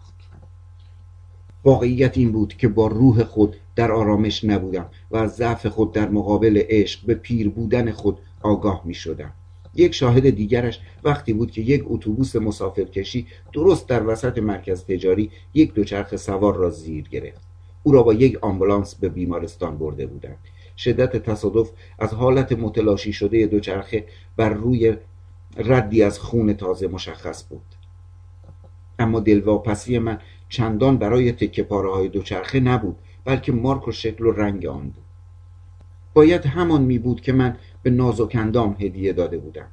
واقعیت 1.65 2.19
این 2.19 2.33
بود 2.33 2.57
که 2.57 2.69
با 2.69 2.87
روح 2.87 3.25
خود 3.25 3.57
در 3.77 3.93
آرامش 3.93 4.45
نبودم 4.45 4.87
و 5.11 5.17
از 5.17 5.37
ضعف 5.37 5.67
خود 5.67 5.93
در 5.93 6.09
مقابل 6.09 6.63
عشق 6.69 7.07
به 7.07 7.15
پیر 7.15 7.49
بودن 7.49 7.93
خود 7.93 8.19
آگاه 8.43 8.83
می 8.85 8.95
شدم 8.95 9.33
یک 9.75 9.95
شاهد 9.95 10.31
دیگرش 10.31 10.81
وقتی 11.05 11.33
بود 11.33 11.51
که 11.51 11.61
یک 11.61 11.83
اتوبوس 11.87 12.37
مسافرکشی 12.37 13.27
درست 13.53 13.89
در 13.89 14.07
وسط 14.07 14.39
مرکز 14.39 14.85
تجاری 14.85 15.31
یک 15.55 15.75
دوچرخه 15.75 16.17
سوار 16.17 16.57
را 16.57 16.71
زیر 16.71 17.09
گرفت. 17.09 17.41
او 17.83 17.93
را 17.93 18.03
با 18.03 18.15
یک 18.15 18.39
آمبولانس 18.41 18.95
به 18.95 19.09
بیمارستان 19.09 19.79
برده 19.79 20.07
بودند. 20.07 20.39
شدت 20.77 21.17
تصادف 21.17 21.71
از 21.99 22.15
حالت 22.15 22.53
متلاشی 22.53 23.13
شده 23.13 23.47
دوچرخه 23.47 24.05
بر 24.37 24.49
روی 24.49 24.97
ردی 25.57 26.03
از 26.03 26.19
خون 26.19 26.53
تازه 26.53 26.89
مشخص 26.89 27.45
بود. 27.49 27.63
اما 28.99 29.21
دلواپسی 29.21 29.99
من 29.99 30.19
چندان 30.49 30.97
برای 30.99 31.33
تکه 31.33 31.63
پاره 31.63 31.93
های 31.93 32.09
دوچرخه 32.09 32.61
نبود 32.61 32.97
بلکه 33.25 33.53
مارک 33.53 33.89
و 33.89 33.93
شکل 33.93 34.27
و 34.27 34.33
رنگ 34.33 34.67
آن 34.67 34.83
بود. 34.83 35.05
باید 36.15 36.47
همان 36.47 36.83
می 36.83 36.99
بود 36.99 37.21
که 37.21 37.33
من 37.33 37.57
به 37.83 37.91
نازکندام 37.91 38.77
هدیه 38.81 39.13
داده 39.13 39.39
بودم 39.39 39.67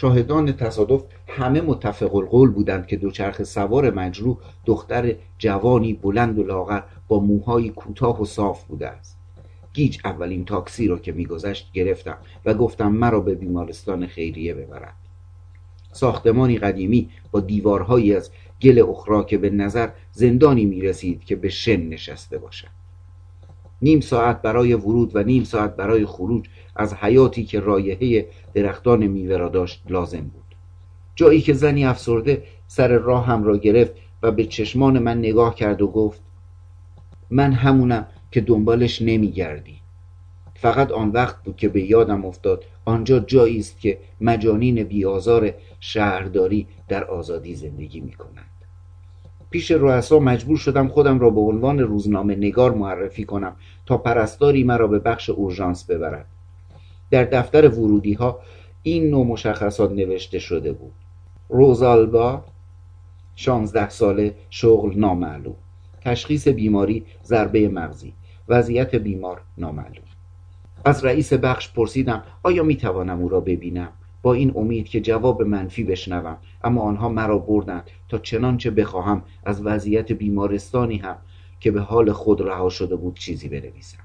شاهدان 0.00 0.52
تصادف 0.52 1.04
همه 1.28 1.60
متفق 1.60 2.14
القول 2.14 2.50
بودند 2.50 2.86
که 2.86 2.96
دوچرخ 2.96 3.42
سوار 3.42 3.90
مجروح 3.90 4.36
دختر 4.66 5.14
جوانی 5.38 5.92
بلند 5.92 6.38
و 6.38 6.42
لاغر 6.42 6.82
با 7.08 7.20
موهای 7.20 7.68
کوتاه 7.68 8.22
و 8.22 8.24
صاف 8.24 8.64
بوده 8.64 8.88
است. 8.88 9.18
گیج 9.72 9.98
اولین 10.04 10.44
تاکسی 10.44 10.88
را 10.88 10.98
که 10.98 11.12
میگذشت 11.12 11.72
گرفتم 11.72 12.18
و 12.44 12.54
گفتم 12.54 12.92
مرا 12.92 13.20
به 13.20 13.34
بیمارستان 13.34 14.06
خیریه 14.06 14.54
ببرد. 14.54 14.94
ساختمانی 15.92 16.58
قدیمی 16.58 17.10
با 17.30 17.40
دیوارهایی 17.40 18.14
از 18.14 18.30
گل 18.62 18.84
اخرا 18.88 19.24
که 19.24 19.38
به 19.38 19.50
نظر 19.50 19.88
زندانی 20.12 20.64
می 20.64 20.80
رسید 20.80 21.24
که 21.24 21.36
به 21.36 21.48
شن 21.48 21.80
نشسته 21.80 22.38
باشد. 22.38 22.77
نیم 23.82 24.00
ساعت 24.00 24.42
برای 24.42 24.74
ورود 24.74 25.16
و 25.16 25.22
نیم 25.22 25.44
ساعت 25.44 25.76
برای 25.76 26.06
خروج 26.06 26.44
از 26.76 26.94
حیاتی 26.94 27.44
که 27.44 27.60
رایحه 27.60 28.26
درختان 28.54 29.06
میوه 29.06 29.36
را 29.36 29.48
داشت 29.48 29.82
لازم 29.88 30.20
بود 30.20 30.44
جایی 31.14 31.40
که 31.40 31.52
زنی 31.52 31.84
افسرده 31.84 32.42
سر 32.66 32.88
راه 32.88 33.26
هم 33.26 33.44
را 33.44 33.56
گرفت 33.56 33.92
و 34.22 34.30
به 34.30 34.44
چشمان 34.44 34.98
من 34.98 35.18
نگاه 35.18 35.54
کرد 35.54 35.82
و 35.82 35.86
گفت 35.86 36.20
من 37.30 37.52
همونم 37.52 38.06
که 38.30 38.40
دنبالش 38.40 39.02
نمیگردی 39.02 39.78
فقط 40.54 40.92
آن 40.92 41.10
وقت 41.10 41.42
بود 41.42 41.56
که 41.56 41.68
به 41.68 41.82
یادم 41.82 42.24
افتاد 42.24 42.64
آنجا 42.84 43.18
جایی 43.18 43.58
است 43.58 43.80
که 43.80 43.98
مجانین 44.20 44.82
بیازار 44.82 45.54
شهرداری 45.80 46.66
در 46.88 47.04
آزادی 47.04 47.54
زندگی 47.54 48.00
می 48.00 48.12
کنند. 48.12 48.57
پیش 49.50 49.70
رؤسا 49.70 50.18
مجبور 50.18 50.56
شدم 50.56 50.88
خودم 50.88 51.18
را 51.18 51.30
به 51.30 51.40
عنوان 51.40 51.78
روزنامه 51.78 52.34
نگار 52.34 52.74
معرفی 52.74 53.24
کنم 53.24 53.56
تا 53.86 53.98
پرستاری 53.98 54.64
مرا 54.64 54.86
به 54.86 54.98
بخش 54.98 55.30
اورژانس 55.30 55.84
ببرد. 55.84 56.26
در 57.10 57.24
دفتر 57.24 57.68
ورودی 57.68 58.12
ها 58.12 58.40
این 58.82 59.10
نوع 59.10 59.26
مشخصات 59.26 59.92
نوشته 59.92 60.38
شده 60.38 60.72
بود. 60.72 60.92
روزالبا 61.48 62.44
شانزده 63.36 63.88
ساله 63.88 64.34
شغل 64.50 64.94
نامعلوم. 64.94 65.56
تشخیص 66.00 66.48
بیماری 66.48 67.04
ضربه 67.24 67.68
مغزی. 67.68 68.12
وضعیت 68.48 68.94
بیمار 68.94 69.40
نامعلوم. 69.58 70.04
از 70.84 71.04
رئیس 71.04 71.32
بخش 71.32 71.72
پرسیدم 71.72 72.22
آیا 72.42 72.62
می 72.62 72.76
توانم 72.76 73.20
او 73.20 73.28
را 73.28 73.40
ببینم؟ 73.40 73.88
با 74.28 74.34
این 74.34 74.52
امید 74.56 74.88
که 74.88 75.00
جواب 75.00 75.42
منفی 75.42 75.84
بشنوم. 75.84 76.36
اما 76.64 76.80
آنها 76.80 77.08
مرا 77.08 77.38
بردند 77.38 77.90
تا 78.08 78.18
چنانچه 78.18 78.70
بخواهم 78.70 79.22
از 79.44 79.62
وضعیت 79.66 80.12
بیمارستانی 80.12 80.96
هم 80.96 81.16
که 81.60 81.70
به 81.70 81.80
حال 81.80 82.12
خود 82.12 82.40
رها 82.40 82.68
شده 82.68 82.96
بود 82.96 83.18
چیزی 83.18 83.48
بنویسم. 83.48 83.98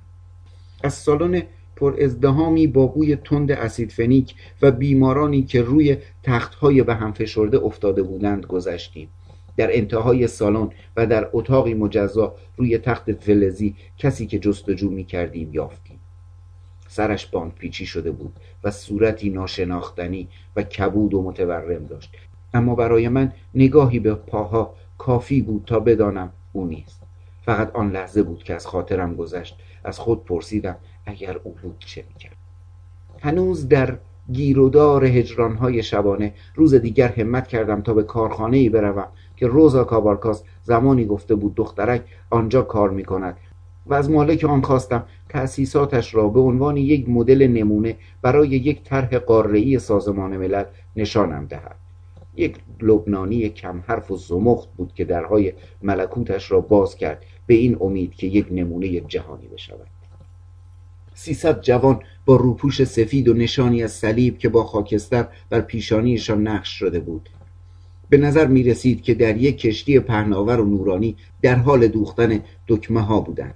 از 0.84 0.94
سالن 0.94 1.44
پر 1.76 1.96
ازدهامی 2.02 2.68
با 2.68 2.88
بوی 2.88 3.16
تند 3.16 3.52
اسید 3.52 3.92
فنیک 3.92 4.36
و 4.62 4.72
بیمارانی 4.72 5.44
که 5.44 5.62
روی 5.62 5.98
تختهای 6.24 6.84
به 6.84 6.96
هم 6.96 7.12
فشرده 7.12 7.58
افتاده 7.58 8.04
بودند 8.04 8.46
گذشتیم. 8.46 9.08
در 9.58 9.78
انتهای 9.78 10.28
سالن 10.28 10.70
و 10.98 11.08
در 11.08 11.30
اتاقی 11.34 11.74
مجزا 11.74 12.36
روی 12.58 12.78
تخت 12.78 13.12
فلزی 13.12 13.76
کسی 13.98 14.28
که 14.28 14.40
جستجو 14.40 14.90
می 14.90 15.04
کردیم 15.04 15.50
یافتیم. 15.54 15.93
سرش 16.94 17.26
باند 17.26 17.54
پیچی 17.54 17.86
شده 17.86 18.12
بود 18.12 18.34
و 18.64 18.72
صورتی 18.72 19.30
ناشناختنی 19.30 20.28
و 20.56 20.64
کبود 20.64 21.14
و 21.14 21.22
متورم 21.22 21.86
داشت. 21.86 22.16
اما 22.54 22.76
برای 22.76 23.10
من 23.10 23.32
نگاهی 23.56 24.00
به 24.00 24.16
پاها 24.16 24.76
کافی 24.98 25.42
بود 25.42 25.64
تا 25.66 25.80
بدانم 25.80 26.32
او 26.52 26.66
نیست. 26.66 27.02
فقط 27.46 27.76
آن 27.76 27.92
لحظه 27.92 28.24
بود 28.24 28.44
که 28.44 28.54
از 28.54 28.68
خاطرم 28.68 29.16
گذشت. 29.16 29.58
از 29.84 30.00
خود 30.00 30.26
پرسیدم 30.26 30.76
اگر 31.06 31.38
او 31.44 31.56
بود 31.62 31.76
چه 31.80 32.04
می‌کرد. 32.10 32.36
هنوز 33.22 33.68
در 33.68 33.98
گیرودار 34.32 35.06
هجرانهای 35.06 35.84
شبانه 35.84 36.34
روز 36.56 36.76
دیگر 36.76 37.08
همت 37.08 37.48
کردم 37.48 37.82
تا 37.82 37.94
به 37.94 38.04
کارخانه 38.04 38.58
ای 38.58 38.70
بروم 38.70 39.08
که 39.36 39.48
روزا 39.48 39.84
کابارکاس 39.84 40.44
زمانی 40.64 41.06
گفته 41.06 41.36
بود 41.36 41.56
دخترک 41.56 42.02
آنجا 42.30 42.62
کار 42.62 42.90
می 42.90 43.06
کند 43.06 43.38
و 43.86 43.93
از 43.93 44.10
مالک 44.10 44.43
آن 44.43 44.62
خواستم 44.62 45.06
تأسیساتش 45.30 46.15
را 46.15 46.28
به 46.28 46.39
عنوان 46.39 46.78
یک 46.78 47.10
مدل 47.10 47.48
نمونه 47.48 47.96
برای 48.22 48.50
یک 48.50 48.84
طرح 48.84 49.17
قاره‌ای 49.17 49.80
سازمان 49.80 50.38
ملل 50.38 50.63
نشانم 50.96 51.46
دهد. 51.46 51.76
یک 52.36 52.56
لبنانی 52.82 53.50
کم 53.50 53.84
حرف 53.88 54.12
و 54.12 54.17
زمخت 54.17 54.69
بود 54.78 54.93
که 54.93 55.06
درهای 55.06 55.54
ملکوتش 55.82 56.52
را 56.52 56.62
باز 56.62 56.96
کرد 56.96 57.26
به 57.48 57.54
این 57.54 57.78
امید 57.82 58.13
که 58.13 58.28
یک 58.28 58.48
نمونه 58.52 59.00
جهانی 59.00 59.48
بشود. 59.48 59.88
سیصد 61.15 61.62
جوان 61.62 62.00
با 62.26 62.36
روپوش 62.36 62.84
سفید 62.84 63.28
و 63.28 63.34
نشانی 63.34 63.84
از 63.84 63.91
صلیب 63.91 64.38
که 64.38 64.50
با 64.50 64.63
خاکستر 64.63 65.28
بر 65.50 65.62
پیشانیشان 65.62 66.48
نقش 66.48 66.69
شده 66.69 67.00
بود. 67.00 67.30
به 68.10 68.17
نظر 68.17 68.48
می 68.48 68.63
رسید 68.63 69.02
که 69.02 69.13
در 69.13 69.38
یک 69.38 69.58
کشتی 69.58 70.00
پهناور 70.00 70.60
و 70.60 70.65
نورانی 70.65 71.15
در 71.41 71.56
حال 71.56 71.88
دوختن 71.88 72.39
دکمه 72.67 73.02
ها 73.02 73.19
بودند. 73.19 73.56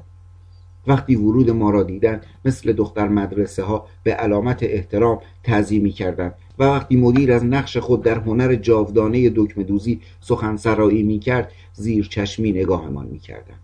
وقتی 0.88 1.16
ورود 1.16 1.50
ما 1.50 1.70
را 1.70 1.84
دیدند 1.84 2.26
مثل 2.46 2.74
دختر 2.74 3.08
مدرسه 3.08 3.64
ها 3.64 3.88
به 4.04 4.14
علامت 4.14 4.64
احترام 4.64 5.20
تعظیمی 5.44 5.92
کردند 5.92 6.34
و 6.60 6.64
وقتی 6.64 6.96
مدیر 6.96 7.34
از 7.34 7.46
نقش 7.46 7.78
خود 7.78 8.04
در 8.04 8.20
هنر 8.20 8.56
جاودانه 8.56 9.30
دکمه 9.30 9.64
دوزی 9.64 10.02
سخنسرایی 10.22 11.04
می 11.04 11.20
کرد 11.20 11.52
زیر 11.74 12.08
چشمی 12.08 12.52
نگاهمان 12.52 13.06
می 13.06 13.20
کردند. 13.20 13.60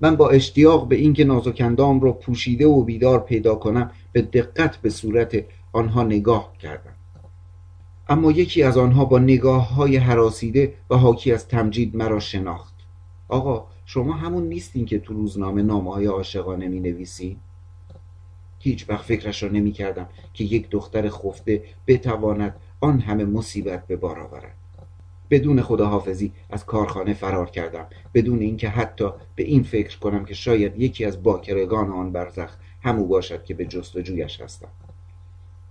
من 0.00 0.16
با 0.16 0.30
اشتیاق 0.30 0.88
به 0.88 0.96
اینکه 0.96 1.24
نازکندام 1.24 2.00
را 2.00 2.12
پوشیده 2.12 2.66
و 2.66 2.82
بیدار 2.82 3.20
پیدا 3.20 3.54
کنم 3.54 3.90
به 4.12 4.22
دقت 4.22 4.76
به 4.76 4.90
صورت 4.90 5.44
آنها 5.72 6.02
نگاه 6.02 6.52
کردم 6.58 6.94
اما 8.08 8.32
یکی 8.32 8.62
از 8.62 8.78
آنها 8.78 9.04
با 9.04 9.18
نگاه 9.18 9.74
های 9.74 9.96
حراسیده 9.96 10.74
و 10.90 10.96
حاکی 10.96 11.32
از 11.32 11.48
تمجید 11.48 11.96
مرا 11.96 12.20
شناخت 12.20 12.74
آقا 13.28 13.66
شما 13.84 14.12
همون 14.12 14.48
نیستین 14.48 14.86
که 14.86 14.98
تو 14.98 15.14
روزنامه 15.14 15.62
نامه 15.62 15.92
های 15.92 16.06
عاشقانه 16.06 16.68
می 16.68 16.80
نویسی؟ 16.80 17.36
هیچ 18.58 18.90
وقت 18.90 19.04
فکرش 19.04 19.42
را 19.42 19.48
نمی 19.48 19.72
کردم 19.72 20.08
که 20.32 20.44
یک 20.44 20.70
دختر 20.70 21.08
خفته 21.08 21.62
بتواند 21.86 22.56
آن 22.80 23.00
همه 23.00 23.24
مصیبت 23.24 23.86
به 23.86 23.96
بار 23.96 24.20
آورد. 24.20 24.54
بدون 25.30 25.62
خداحافظی 25.62 26.32
از 26.50 26.66
کارخانه 26.66 27.14
فرار 27.14 27.50
کردم. 27.50 27.86
بدون 28.14 28.40
اینکه 28.40 28.68
حتی 28.68 29.10
به 29.34 29.42
این 29.42 29.62
فکر 29.62 29.98
کنم 29.98 30.24
که 30.24 30.34
شاید 30.34 30.80
یکی 30.80 31.04
از 31.04 31.22
باکرگان 31.22 31.90
آن 31.90 32.12
برزخ 32.12 32.56
همو 32.82 33.06
باشد 33.06 33.44
که 33.44 33.54
به 33.54 33.66
جستجویش 33.66 34.40
هستم. 34.40 34.68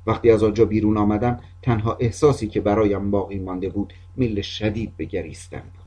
وقتی 0.08 0.32
از 0.32 0.44
آنجا 0.44 0.66
بیرون 0.66 0.98
آمدم 0.98 1.40
تنها 1.62 1.98
احساسی 2.00 2.48
که 2.48 2.62
برایم 2.62 3.12
باقی 3.12 3.40
مانده 3.40 3.70
بود 3.70 3.94
میل 4.16 4.42
شدید 4.42 4.98
به 4.98 5.06
گریستن 5.06 5.60
بود. 5.60 5.83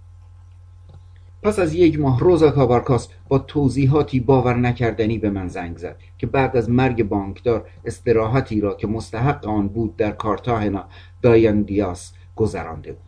پس 1.47 1.59
از 1.59 1.75
یک 1.75 2.01
ماه 2.01 2.21
روزا 2.21 2.51
کابارکاس 2.51 3.09
با 3.29 3.39
توضیحاتی 3.39 4.21
باور 4.21 4.57
نکردنی 4.57 5.19
به 5.19 5.31
من 5.31 5.49
زنگ 5.49 5.77
زد 5.77 5.97
که 6.19 6.27
بعد 6.27 6.57
از 6.57 6.71
مرگ 6.71 7.03
بانکدار 7.03 7.65
استراحتی 7.85 8.61
را 8.61 8.75
که 8.75 8.87
مستحق 8.87 9.47
آن 9.47 9.69
بود 9.69 9.97
در 9.97 10.11
کارتاهنا 10.11 10.85
دایان 11.23 11.63
دیاس 11.63 12.13
گذرانده 12.37 12.93
بود. 12.93 13.03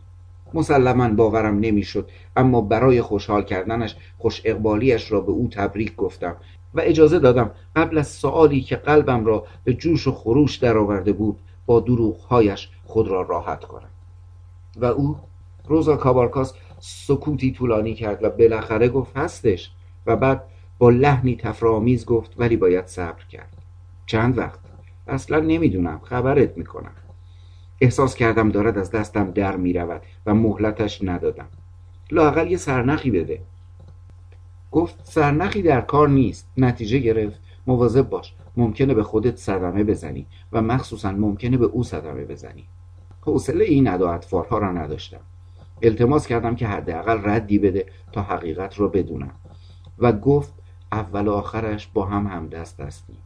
مسلما 0.53 1.09
باورم 1.09 1.59
نمی‌شد 1.59 2.09
اما 2.35 2.61
برای 2.61 3.01
خوشحال 3.01 3.43
کردنش 3.43 3.95
خوش 4.17 4.41
اقبالیش 4.45 5.11
را 5.11 5.21
به 5.21 5.31
او 5.31 5.47
تبریک 5.51 5.95
گفتم 5.95 6.35
و 6.73 6.81
اجازه 6.83 7.19
دادم 7.19 7.51
قبل 7.75 7.97
از 7.97 8.07
سوالی 8.07 8.61
که 8.61 8.75
قلبم 8.75 9.25
را 9.25 9.43
به 9.63 9.73
جوش 9.73 10.07
و 10.07 10.11
خروش 10.11 10.55
درآورده 10.55 11.13
بود 11.13 11.39
با 11.65 11.79
دروغهایش 11.79 12.69
خود 12.85 13.07
را 13.07 13.21
راحت 13.21 13.65
کنم. 13.65 13.89
و 14.77 14.85
او 14.85 15.15
روزا 15.69 15.97
کابارکاس 15.97 16.53
سکوتی 16.79 17.51
طولانی 17.51 17.93
کرد 17.93 18.23
و 18.23 18.29
بالاخره 18.29 18.89
گفت 18.89 19.17
هستش 19.17 19.71
و 20.05 20.15
بعد 20.15 20.43
با 20.77 20.89
لحنی 20.89 21.35
تفرامیز 21.35 22.05
گفت 22.05 22.33
ولی 22.37 22.57
باید 22.57 22.87
صبر 22.87 23.23
کرد. 23.23 23.57
چند 24.05 24.37
وقت؟ 24.37 24.59
اصلا 25.07 25.39
نمی‌دونم. 25.39 25.99
خبرت 26.03 26.57
می‌کنم. 26.57 26.91
احساس 27.81 28.15
کردم 28.15 28.49
دارد 28.49 28.77
از 28.77 28.91
دستم 28.91 29.31
در 29.31 29.55
می‌رود 29.55 30.01
و 30.25 30.33
مهلتش 30.33 31.03
ندادم. 31.03 31.47
لاقل 32.11 32.51
یه 32.51 32.57
سرنخی 32.57 33.11
بده. 33.11 33.41
گفت 34.71 34.95
سرنخی 35.03 35.61
در 35.61 35.81
کار 35.81 36.09
نیست. 36.09 36.49
نتیجه 36.57 36.97
گرفت. 36.97 37.39
مواظب 37.67 38.09
باش. 38.09 38.33
ممکنه 38.57 38.93
به 38.93 39.03
خودت 39.03 39.35
صدمه 39.35 39.83
بزنی 39.83 40.25
و 40.51 40.61
مخصوصا 40.61 41.11
ممکنه 41.11 41.57
به 41.57 41.65
او 41.65 41.83
صدمه 41.83 42.25
بزنی. 42.25 42.65
حوصله 43.21 43.65
این 43.65 43.87
ادا 43.87 44.19
را 44.51 44.71
نداشتم. 44.71 45.21
التماس 45.81 46.27
کردم 46.27 46.55
که 46.55 46.67
حداقل 46.67 47.19
ردی 47.23 47.59
بده 47.59 47.85
تا 48.11 48.21
حقیقت 48.21 48.79
را 48.79 48.87
بدونم. 48.87 49.35
و 49.99 50.11
گفت 50.11 50.53
اول 50.91 51.27
و 51.27 51.31
آخرش 51.31 51.87
با 51.93 52.05
هم 52.05 52.27
هم 52.27 52.47
دست 52.47 52.79
هستیم. 52.79 53.17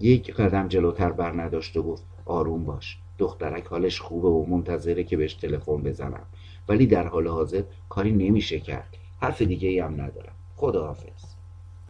یک 0.00 0.34
قدم 0.34 0.68
جلوتر 0.68 1.12
بر 1.12 1.42
نداشت 1.42 1.76
و 1.76 1.82
گفت 1.82 2.04
آروم 2.24 2.64
باش. 2.64 2.98
دخترک 3.18 3.66
حالش 3.66 4.00
خوبه 4.00 4.28
و 4.28 4.46
منتظره 4.46 5.04
که 5.04 5.16
بهش 5.16 5.34
تلفن 5.34 5.76
بزنم. 5.76 6.26
ولی 6.68 6.86
در 6.86 7.06
حال 7.06 7.28
حاضر 7.28 7.62
کاری 7.88 8.12
نمیشه 8.12 8.60
کرد. 8.60 8.96
حرف 9.20 9.42
دیگه 9.42 9.68
ای 9.68 9.78
هم 9.78 9.92
ندارم. 9.92 10.32
خداحافظ. 10.56 11.24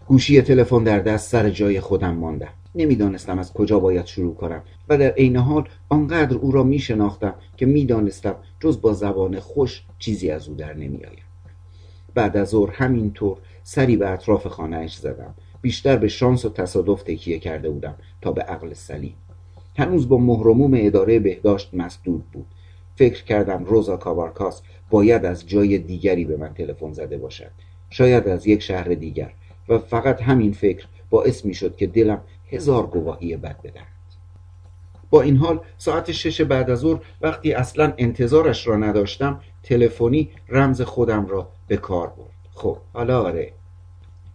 گوشی 0.06 0.42
تلفن 0.42 0.84
در 0.84 0.98
دست 0.98 1.30
سر 1.30 1.50
جای 1.50 1.80
خودم 1.80 2.14
ماندم. 2.14 2.52
نمی‌دانستم 2.74 3.38
از 3.38 3.52
کجا 3.52 3.78
باید 3.78 4.06
شروع 4.06 4.34
کنم. 4.34 4.62
و 4.88 4.98
در 4.98 5.10
عین 5.10 5.36
حال 5.36 5.68
آنقدر 5.88 6.36
او 6.36 6.52
را 6.52 6.62
میشناختم 6.62 7.34
که 7.56 7.66
می‌دانستم 7.66 8.34
جز 8.60 8.80
با 8.80 8.92
زبان 8.92 9.40
خوش 9.40 9.82
چیزی 9.98 10.30
از 10.30 10.48
او 10.48 10.54
در 10.54 10.74
نمیآید. 10.74 11.30
بعد 12.14 12.36
از 12.36 12.48
ظهر 12.48 12.70
همینطور 12.70 13.36
سری 13.62 13.96
به 13.96 14.10
اطراف 14.10 14.46
خانهاش 14.46 14.96
زدم. 14.96 15.34
بیشتر 15.62 15.96
به 15.96 16.08
شانس 16.08 16.44
و 16.44 16.48
تصادف 16.48 17.02
تکیه 17.02 17.38
کرده 17.38 17.70
بودم 17.70 17.94
تا 18.20 18.32
به 18.32 18.42
عقل 18.42 18.72
سلیم. 18.72 19.14
هنوز 19.76 20.08
با 20.08 20.18
مهرموم 20.18 20.72
اداره 20.76 21.18
بهداشت 21.18 21.70
مسدود 21.72 22.24
بود. 22.32 22.46
فکر 22.96 23.24
کردم 23.24 23.64
روزا 23.64 23.96
کابارکاس 23.96 24.62
باید 24.90 25.24
از 25.24 25.48
جای 25.48 25.78
دیگری 25.78 26.24
به 26.24 26.36
من 26.36 26.54
تلفن 26.54 26.92
زده 26.92 27.18
باشد. 27.18 27.50
شاید 27.90 28.28
از 28.28 28.46
یک 28.46 28.62
شهر 28.62 28.88
دیگر. 28.88 29.32
و 29.68 29.78
فقط 29.78 30.22
همین 30.22 30.52
فکر 30.52 30.86
باعث 31.10 31.44
می 31.44 31.54
شد 31.54 31.76
که 31.76 31.86
دلم 31.86 32.20
هزار 32.50 32.86
گواهی 32.86 33.36
بد 33.36 33.62
بدهد. 33.62 33.86
با 35.10 35.22
این 35.22 35.36
حال 35.36 35.60
ساعت 35.78 36.12
شش 36.12 36.40
بعد 36.40 36.70
از 36.70 36.78
ظهر 36.78 37.00
وقتی 37.20 37.52
اصلا 37.52 37.94
انتظارش 37.98 38.66
را 38.66 38.76
نداشتم 38.76 39.40
تلفنی 39.62 40.30
رمز 40.48 40.82
خودم 40.82 41.26
را 41.26 41.48
به 41.66 41.76
کار 41.76 42.06
برد. 42.06 42.30
خب 42.54 42.78
حالا 42.92 43.22
آره. 43.22 43.52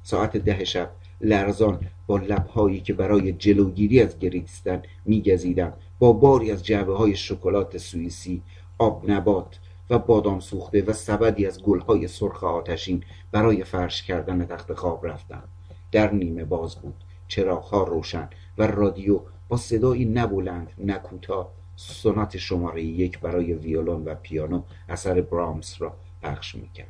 ساعت 0.04 0.38
ده 0.38 0.63
شب 0.63 0.89
لرزان 1.21 1.80
با 2.08 2.17
لبهایی 2.17 2.82
که 2.82 2.93
برای 2.93 3.32
جلوگیری 3.32 4.01
از 4.01 4.19
گریستن 4.19 4.82
میگزیدم 5.06 5.73
با 5.99 6.13
باری 6.13 6.51
از 6.51 6.65
جعبه 6.65 6.97
های 6.97 7.15
شکلات 7.15 7.78
سوئیسی 7.78 8.41
آب 8.78 9.12
نبات 9.12 9.60
و 9.89 9.99
بادام 9.99 10.39
سوخته 10.39 10.82
و 10.82 10.93
سبدی 10.93 11.45
از 11.45 11.63
گلهای 11.63 12.08
سرخ 12.08 12.43
آتشین 12.43 13.04
برای 13.32 13.63
فرش 13.63 14.04
کردن 14.04 14.45
تخت 14.45 14.73
خواب 14.73 15.08
رفتم. 15.08 15.43
در 15.91 16.12
نیمه 16.12 16.43
باز 16.43 16.75
بود. 16.75 17.05
چراغها 17.28 17.84
روشن 17.84 18.30
و 18.58 18.68
رادیو 18.68 19.20
با 19.50 19.58
صدایی 19.58 20.06
نبلند 20.06 20.72
نکوتا. 20.78 21.52
سنات 21.76 22.38
شماره 22.38 22.84
یک 22.84 23.20
برای 23.20 23.54
ویولون 23.54 24.06
و 24.06 24.16
پیانو 24.16 24.62
اثر 24.90 25.22
برامس 25.22 25.82
را 25.82 25.94
پخش 26.22 26.56
می‌کرد. 26.56 26.88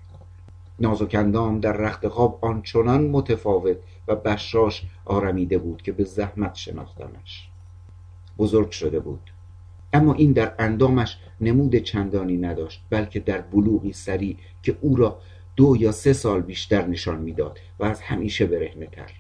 نازکندام 0.80 1.60
در 1.60 1.72
رخت 1.72 2.08
خواب 2.08 2.40
آنچنان 2.42 3.08
متفاوت 3.08 3.78
و 4.08 4.16
بشاش 4.16 4.84
آرمیده 5.06 5.58
بود 5.58 5.82
که 5.82 5.92
به 5.92 6.04
زحمت 6.04 6.56
شناختمش. 6.56 7.50
بزرگ 8.38 8.72
شده 8.72 9.00
بود. 9.00 9.32
اما 9.94 10.14
این 10.14 10.32
در 10.32 10.56
اندامش 10.60 11.18
نمود 11.42 11.76
چندانی 11.76 12.38
نداشت 12.38 12.84
بلکه 12.90 13.20
در 13.20 13.42
بلوغی 13.42 13.94
سری 13.94 14.38
که 14.64 14.78
او 14.82 14.96
را 14.96 15.20
دو 15.56 15.76
یا 15.80 15.92
سه 15.92 16.14
سال 16.14 16.42
بیشتر 16.42 16.88
نشان 16.88 17.22
می‌داد 17.22 17.60
و 17.80 17.84
از 17.84 18.02
همیشه 18.02 18.46
برهنه 18.46 18.86
تر 18.86 19.12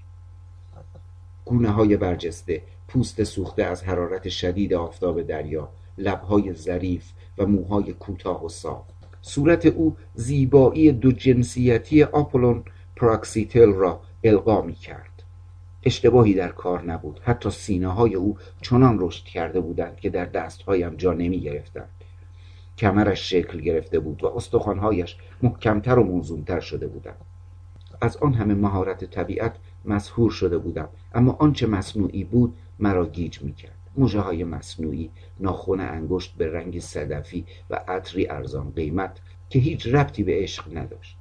گونه 1.45 1.69
های 1.69 1.97
برجسته 1.97 2.62
پوست 2.88 3.23
سوخته 3.23 3.63
از 3.63 3.84
حرارت 3.84 4.29
شدید 4.29 4.73
آفتاب 4.73 5.21
دریا 5.21 5.69
لبهای 5.97 6.53
ظریف 6.53 7.12
و 7.38 7.45
موهای 7.45 7.93
کوتاه 7.93 8.45
و 8.45 8.49
صاف 8.49 8.86
صورت 9.21 9.65
او 9.65 9.95
زیبایی 10.13 10.91
دو 10.91 11.12
جنسیتی 11.12 12.03
آپولون 12.03 12.63
پراکسیتل 12.95 13.73
را 13.73 14.01
القا 14.23 14.62
می 14.62 14.73
کرد 14.73 15.23
اشتباهی 15.86 16.34
در 16.34 16.49
کار 16.49 16.84
نبود. 16.84 17.19
حتی 17.23 17.49
سینه 17.49 17.88
های 17.88 18.15
او 18.15 18.38
چنان 18.62 18.97
رشد 18.99 19.25
کرده 19.25 19.60
بودند 19.60 19.99
که 19.99 20.10
در 20.10 20.25
دستهایم 20.25 20.95
جا 20.95 21.13
نمی 21.13 21.39
گرفتند 21.39 21.89
کمرش 22.77 23.29
شکل 23.29 23.62
گرفته 23.62 23.99
بود 23.99 24.23
و 24.23 24.27
استخوانهایش 24.27 25.17
محکمتر 25.43 25.99
و 25.99 26.03
موزونتر 26.03 26.60
شده 26.60 26.88
بودند. 26.88 27.17
از 28.01 28.17
آن 28.17 28.34
همه 28.34 28.53
مهارت 28.53 29.05
طبیعت 29.05 29.55
مسحور 29.88 30.31
شده 30.32 30.58
بودم. 30.58 30.89
اما 31.13 31.36
آنچه 31.39 31.67
مصنوعی 31.67 32.24
بود 32.24 32.56
مرا 32.80 33.06
گیج 33.06 33.41
می‌کرد. 33.41 33.76
مژه 33.97 34.19
های 34.19 34.43
مصنوعی 34.43 35.10
ناخن 35.39 35.80
انگشت 35.80 36.36
به 36.38 36.52
رنگ 36.52 36.80
صدفی 36.80 37.45
و 37.69 37.80
عطری 37.88 38.28
ارزان 38.28 38.71
قیمت 38.76 39.19
که 39.50 39.60
هیچ 39.60 39.88
ربطی 39.88 40.24
به 40.24 40.34
عشق 40.36 40.78
نداشت. 40.78 41.17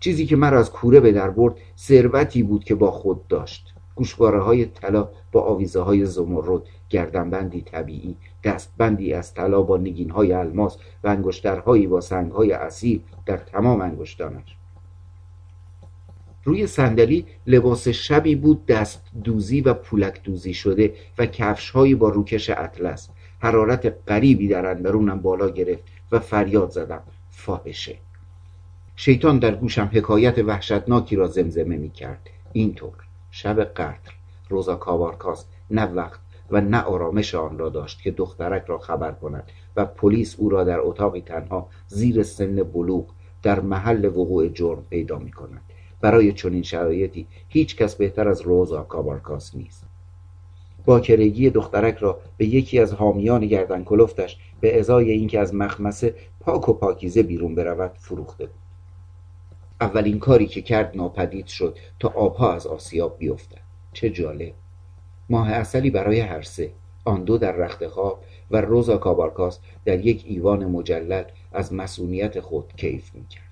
چیزی 0.00 0.26
که 0.26 0.36
مرا 0.36 0.58
از 0.58 0.70
کوره 0.70 1.00
به 1.00 1.12
در 1.12 1.30
برد 1.30 1.54
ثروتی 1.78 2.42
بود 2.42 2.64
که 2.64 2.74
با 2.74 2.90
خود 2.90 3.28
داشت. 3.28 3.74
گوشواره 3.94 4.40
های 4.40 4.66
طلا 4.66 5.08
با 5.32 5.40
آویزه 5.40 5.80
های 5.80 6.04
زمرد 6.04 6.62
گردنبندی 6.90 7.60
طبیعی 7.60 8.16
دستبندی 8.44 9.12
از 9.12 9.34
طلا 9.34 9.62
با 9.62 9.76
نگین 9.76 10.10
های 10.10 10.32
الماس 10.32 10.76
و 11.04 11.08
انگشترهایی 11.08 11.86
با 11.86 12.00
سنگ 12.00 12.32
های 12.32 12.52
اصیل 12.52 13.00
در 13.26 13.36
تمام 13.36 13.80
انگشتانش. 13.80 14.57
روی 16.48 16.66
صندلی 16.66 17.26
لباس 17.46 17.88
شبی 17.88 18.34
بود 18.34 18.66
دست 18.66 19.02
دوزی 19.24 19.60
و 19.60 19.74
پولک 19.74 20.22
دوزی 20.22 20.54
شده 20.54 20.94
و 21.18 21.26
کفش 21.26 21.70
هایی 21.70 21.94
با 21.94 22.08
روکش 22.08 22.50
اطلس. 22.50 23.08
حرارت 23.38 23.94
غریبی 24.08 24.48
در 24.48 24.66
اندرونم 24.66 25.20
بالا 25.20 25.50
گرفت 25.50 25.82
و 26.12 26.18
فریاد 26.18 26.70
زدم. 26.70 27.02
فاحشه. 27.30 27.96
شیطان 28.96 29.38
در 29.38 29.54
گوشم 29.54 29.90
حکایت 29.92 30.38
وحشتناکی 30.38 31.16
را 31.16 31.26
زمزمه 31.26 31.76
می 31.76 31.90
کرد 31.90 32.30
اینطور. 32.52 32.94
شب 33.30 33.64
قتل. 33.64 34.10
روزا 34.48 34.76
کابارکاس 34.76 35.44
نه 35.70 35.84
وقت 35.84 36.20
و 36.50 36.60
نه 36.60 36.80
آرامش 36.80 37.34
آن 37.34 37.58
را 37.58 37.68
داشت 37.68 38.02
که 38.02 38.10
دخترک 38.10 38.64
را 38.66 38.78
خبر 38.78 39.12
کند 39.12 39.52
و 39.76 39.84
پلیس 39.84 40.34
او 40.38 40.48
را 40.48 40.64
در 40.64 40.80
اتاقی 40.80 41.20
تنها 41.20 41.68
زیر 41.88 42.22
سن 42.22 42.62
بلوغ 42.62 43.06
در 43.42 43.60
محل 43.60 44.04
وقوع 44.04 44.48
جرم 44.48 44.84
پیدا 44.90 45.18
می 45.18 45.30
کند 45.30 45.67
برای 46.00 46.32
چنین 46.32 46.62
شرایطی 46.62 47.26
هیچ 47.48 47.76
کس 47.76 47.94
بهتر 47.94 48.28
از 48.28 48.40
روزا 48.40 48.82
کابارکاس 48.82 49.54
نیست. 49.54 49.84
باکرگی 50.84 51.50
دخترک 51.50 51.96
را 51.96 52.20
به 52.36 52.46
یکی 52.46 52.78
از 52.78 52.92
حامیان 52.92 53.46
گردن 53.46 53.84
کلفتش 53.84 54.38
به 54.60 54.78
ازای 54.78 55.10
اینکه 55.10 55.40
از 55.40 55.54
مخمسه 55.54 56.14
پاک 56.40 56.68
و 56.68 56.72
پاکیزه 56.72 57.22
بیرون 57.22 57.54
برود 57.54 57.92
فروخته 57.94 58.46
بود. 58.46 58.54
اولین 59.80 60.18
کاری 60.18 60.46
که 60.46 60.62
کرد 60.62 60.96
ناپدید 60.96 61.46
شد 61.46 61.78
تا 62.00 62.08
آبها 62.08 62.52
از 62.52 62.66
آسیاب 62.66 63.18
بیفتد. 63.18 63.60
چه 63.92 64.10
جالب! 64.10 64.52
ماه 65.30 65.50
اصلی 65.50 65.90
برای 65.90 66.20
هر 66.20 66.42
سه 66.42 66.72
آن 67.04 67.24
دو 67.24 67.38
در 67.38 67.52
رخت 67.52 67.86
خواب 67.86 68.24
و 68.50 68.60
روزا 68.60 68.96
کابارکاس 68.96 69.58
در 69.84 70.06
یک 70.06 70.24
ایوان 70.26 70.66
مجلل 70.66 71.24
از 71.52 71.72
مسئولیت 71.72 72.40
خود 72.40 72.72
کیف 72.76 73.14
می‌کرد. 73.14 73.47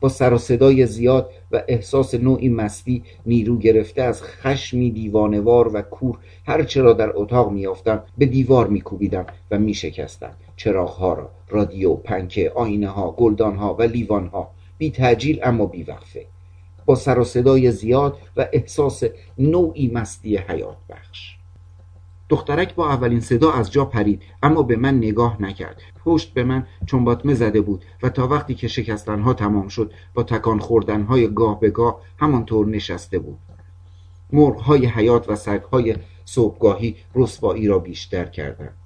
با 0.00 0.08
سر 0.08 0.32
و 0.32 0.38
صدای 0.38 0.86
زیاد 0.86 1.30
و 1.52 1.62
احساس 1.68 2.14
نوعی 2.14 2.48
مستی 2.48 3.02
نیرو 3.26 3.58
گرفته 3.58 4.02
از 4.02 4.22
خشمی 4.22 4.90
دیوانوار 4.90 5.74
و 5.74 5.82
کور 5.82 6.18
هرچه 6.46 6.82
را 6.82 6.92
در 6.92 7.12
اتاق 7.14 7.52
میافتم 7.52 8.02
به 8.18 8.26
دیوار 8.26 8.66
میکوبیدم 8.66 9.26
و 9.50 9.58
میشکستم. 9.58 10.32
چراغها 10.56 11.12
را 11.12 11.30
رادیو 11.48 11.94
پنکه 11.94 12.52
آینه 12.54 12.88
ها 12.88 13.10
گلدان 13.10 13.56
ها 13.56 13.74
و 13.74 13.82
لیوان 13.82 14.26
ها 14.26 14.50
بی 14.78 14.90
تجیل 14.90 15.40
اما 15.42 15.66
بی 15.66 15.82
وقفه. 15.82 16.26
با 16.86 16.94
سر 16.94 17.18
و 17.18 17.24
صدای 17.24 17.70
زیاد 17.70 18.18
و 18.36 18.48
احساس 18.52 19.02
نوعی 19.38 19.90
مستی 19.94 20.36
حیات 20.36 20.76
بخش. 20.90 21.35
دخترک 22.28 22.74
با 22.74 22.88
اولین 22.88 23.20
صدا 23.20 23.52
از 23.52 23.72
جا 23.72 23.84
پرید 23.84 24.22
اما 24.42 24.62
به 24.62 24.76
من 24.76 24.96
نگاه 24.96 25.42
نکرد. 25.42 25.82
پشت 26.04 26.34
به 26.34 26.44
من 26.44 26.66
چنباتمه 26.86 27.34
زده 27.34 27.60
بود 27.60 27.84
و 28.02 28.08
تا 28.08 28.28
وقتی 28.28 28.54
که 28.54 28.68
شکستنها 28.68 29.34
تمام 29.34 29.68
شد 29.68 29.92
با 30.14 30.22
تکان 30.22 30.58
خوردنهای 30.58 31.28
گاه 31.28 31.60
به 31.60 31.70
گاه 31.70 32.00
همانطور 32.18 32.66
نشسته 32.66 33.18
بود. 33.18 33.38
مرغهای 34.32 34.86
حیات 34.86 35.28
و 35.28 35.36
سگهای 35.36 35.96
صبحگاهی 36.24 36.96
رسوایی 37.14 37.68
را 37.68 37.78
بیشتر 37.78 38.24
کردند. 38.24 38.76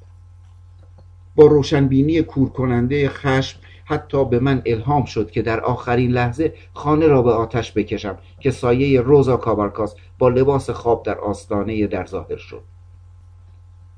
با 1.37 1.47
روشنبینی 1.47 2.23
کورکننده 2.23 3.09
خشم 3.09 3.61
حتی 3.85 4.25
به 4.25 4.41
من 4.41 4.63
الهام 4.67 5.05
شد 5.05 5.31
که 5.31 5.43
در 5.43 5.61
آخرین 5.61 6.11
لحظه 6.11 6.55
خانه 6.75 7.07
را 7.07 7.23
به 7.23 7.33
آتش 7.33 7.73
بکشم 7.73 8.19
که 8.41 8.51
سایه 8.51 9.01
روزا 9.01 9.37
کابارکاس 9.37 9.95
با 10.19 10.29
لباس 10.29 10.71
خواب 10.71 11.03
در 11.03 11.19
آستانه 11.19 11.87
در 11.87 12.07
ظاهر 12.07 12.37
شد. 12.37 12.63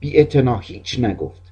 بی 0.02 0.26
هیچ 0.62 1.00
نگفت. 1.00 1.42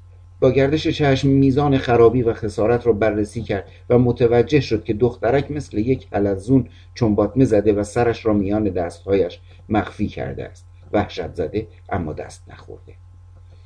با 0.40 0.50
گردش 0.50 0.88
چشم 0.88 1.28
میزان 1.28 1.78
خرابی 1.78 2.22
و 2.22 2.32
خسارت 2.32 2.86
را 2.86 2.92
بررسی 2.92 3.42
کرد 3.42 3.68
و 3.90 3.98
متوجه 3.98 4.60
شد 4.60 4.84
که 4.84 4.94
دخترک 4.94 5.50
مثل 5.50 5.78
یک 5.78 6.08
حلزون 6.12 6.68
چنباتمه 6.94 7.44
زده 7.44 7.72
و 7.72 7.82
سرش 7.82 8.26
را 8.26 8.32
میان 8.32 8.64
دستهایش 8.64 9.40
مخفی 9.68 10.08
کرده 10.08 10.44
است. 10.44 10.66
وحشت 10.92 11.34
زده 11.34 11.66
اما 11.90 12.12
دست 12.12 12.44
نخورده. 12.48 12.92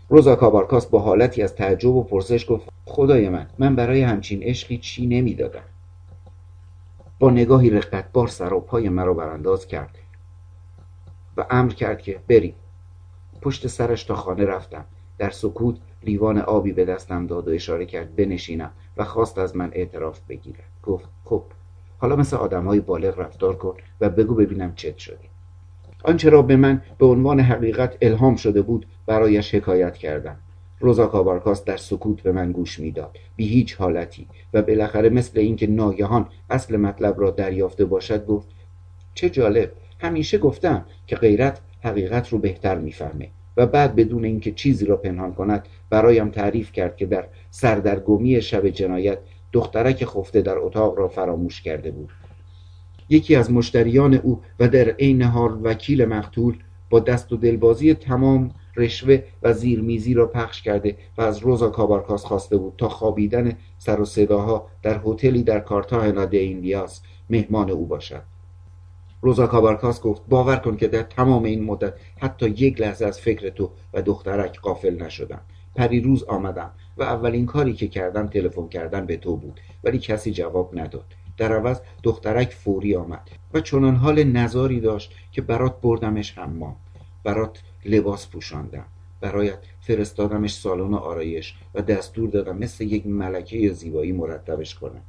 روزا 0.09 0.37
کابارکاس 0.37 0.87
با 0.87 0.99
حالتی 0.99 1.43
از 1.43 1.55
تعجب 1.55 1.89
و 1.95 2.03
پرسش 2.03 2.47
گفت 2.49 2.69
خدای 2.85 3.29
من 3.29 3.47
من 3.59 3.77
برای 3.77 4.03
همچین 4.03 4.43
عشقی 4.43 4.79
چی 4.79 5.07
نمی‌دادم؟ 5.07 5.65
با 7.19 7.31
نگاهی 7.31 7.71
رقتبار 7.71 8.29
سر 8.29 8.53
و 8.53 8.61
پای 8.61 8.89
مرا 8.89 9.15
برانداز 9.15 9.67
کرد 9.67 9.99
و 11.37 11.47
امر 11.51 11.73
کرد 11.73 12.03
که 12.03 12.19
بریم. 12.29 12.55
پشت 13.45 13.67
سرش 13.67 14.05
تا 14.05 14.15
خانه 14.15 14.45
رفتم. 14.45 14.85
در 15.19 15.31
سکوت 15.31 15.77
لیوان 16.03 16.39
آبی 16.39 16.73
به 16.73 16.85
دستم 16.85 17.27
داد 17.27 17.49
و 17.49 17.51
اشاره 17.51 17.87
کرد 17.87 18.17
بنشینم 18.17 18.71
و 18.97 19.05
خواست 19.05 19.39
از 19.39 19.57
من 19.57 19.71
اعتراف 19.73 20.21
بگیرد. 20.29 20.65
گفت 20.83 21.09
خب 21.25 21.43
حالا 21.99 22.17
مثل 22.17 22.37
آدم 22.37 22.65
های 22.65 22.81
بالغ 22.81 23.19
رفتار 23.19 23.57
کن 23.57 23.75
و 24.01 24.09
بگو 24.09 24.35
ببینم 24.35 24.75
چت 24.75 24.99
شدی 24.99 25.29
آنچه 26.05 26.31
را 26.31 26.43
به 26.43 26.57
من 26.57 26.83
به 26.99 27.07
عنوان 27.07 27.41
حقیقت 27.41 27.97
الهام 28.03 28.37
شده 28.37 28.63
بود 28.63 28.87
برایش 29.07 29.55
حکایت 29.55 29.97
کردم. 29.97 30.37
روزا 30.81 31.07
کابارکاس 31.07 31.65
در 31.65 31.77
سکوت 31.77 32.23
به 32.23 32.33
من 32.33 32.53
گوش 32.53 32.81
می‌داد. 32.81 33.19
بی 33.37 33.49
هیچ 33.49 33.77
حالتی. 33.77 34.29
و 34.55 34.63
بالاخره 34.63 35.09
مثل 35.09 35.39
اینکه 35.39 35.67
ناگهان 35.67 36.29
اصل 36.51 36.77
مطلب 36.77 37.21
را 37.21 37.31
دریافته 37.31 37.85
باشد 37.85 38.27
گفت 38.27 38.49
چه 39.15 39.31
جالب. 39.31 39.73
همیشه 39.99 40.39
گفتم 40.39 40.85
که 41.07 41.17
غیرت 41.17 41.61
حقیقت 41.85 42.29
رو 42.29 42.39
بهتر 42.39 42.79
می‌فهمه 42.79 43.29
و 43.57 43.67
بعد 43.67 43.95
بدون 43.95 44.25
اینکه 44.25 44.53
چیزی 44.53 44.87
را 44.87 44.97
پنهان 44.97 45.35
کند 45.35 45.69
برایم 45.91 46.29
تعریف 46.29 46.73
کرد 46.73 46.97
که 46.97 47.07
در 47.07 47.27
سردرگمی 47.51 48.43
شب 48.43 48.69
جنایت 48.69 49.19
دخترک 49.53 50.05
خفته 50.05 50.43
در 50.43 50.59
اتاق 50.59 50.99
را 50.99 51.09
فراموش 51.09 51.63
کرده 51.63 51.91
بود. 51.91 52.11
یکی 53.09 53.37
از 53.37 53.53
مشتریان 53.53 54.15
او 54.15 54.41
و 54.61 54.69
در 54.69 54.89
عین 54.89 55.23
حال 55.23 55.61
وکیل 55.63 56.05
مقتول 56.05 56.57
با 56.91 57.01
دست 57.01 57.33
و 57.33 57.37
دلبازی 57.37 57.95
تمام 57.95 58.51
رشوه 58.77 59.23
و 59.43 59.53
زیرمیزی 59.53 60.15
را 60.15 60.27
پخش 60.27 60.63
کرده 60.63 60.97
و 61.19 61.23
از 61.23 61.39
روزا 61.39 61.69
کابارکاس 61.71 62.25
خواسته 62.25 62.57
بود 62.57 62.75
تا 62.79 62.89
خوابیدن 62.89 63.53
سر 63.79 64.01
و 64.01 64.05
صداها 64.05 64.69
در 64.83 65.01
هتلی 65.07 65.43
در 65.43 65.61
کارتاهنا 65.61 66.25
د 66.25 66.35
ایندیاس 66.35 67.03
مهمان 67.31 67.71
او 67.71 67.87
باشد. 67.87 68.23
روزا 69.25 69.47
کابارکاس 69.47 70.01
گفت 70.01 70.23
باور 70.29 70.57
کن 70.57 70.77
که 70.77 70.89
در 70.89 71.03
تمام 71.03 71.45
این 71.45 71.65
مدت 71.65 71.95
حتی 72.21 72.49
یک 72.49 72.81
لحظه 72.81 73.07
از 73.07 73.21
فکر 73.21 73.51
تو 73.51 73.71
و 73.95 74.03
دخترک 74.03 74.61
قافل 74.61 75.03
نشدم. 75.03 75.41
روز 76.05 76.25
آمدم 76.25 76.71
و 76.97 77.03
اولین 77.03 77.47
کاری 77.47 77.73
که 77.73 77.89
کردم 77.89 78.27
تلفن 78.27 78.69
کردن 78.69 79.07
به 79.07 79.17
تو 79.17 79.37
بود 79.37 79.61
ولی 79.85 79.99
کسی 79.99 80.33
جواب 80.33 80.79
نداد. 80.79 81.05
در 81.37 81.53
عوض 81.53 81.81
دخترک 82.03 82.53
فوری 82.53 82.97
آمد 82.97 83.31
و 83.55 83.61
چنان 83.61 83.97
حال 83.97 84.25
نظاری 84.25 84.81
داشت 84.81 85.13
که 85.33 85.43
برات 85.43 85.81
بردمش 85.81 86.39
حمام. 86.39 86.77
برات 87.25 87.63
لباس 87.85 88.29
پوشاندم. 88.29 88.85
برایت 89.21 89.59
فرستادمش 89.81 90.55
سالن 90.55 90.95
آرایش 90.95 91.55
و 91.75 91.83
دستور 91.83 92.29
دادم 92.29 92.59
مثل 92.59 92.85
یک 92.85 93.07
ملکه 93.07 93.73
زیبایی 93.73 94.13
مرتبش 94.13 94.75
کنم. 94.75 95.03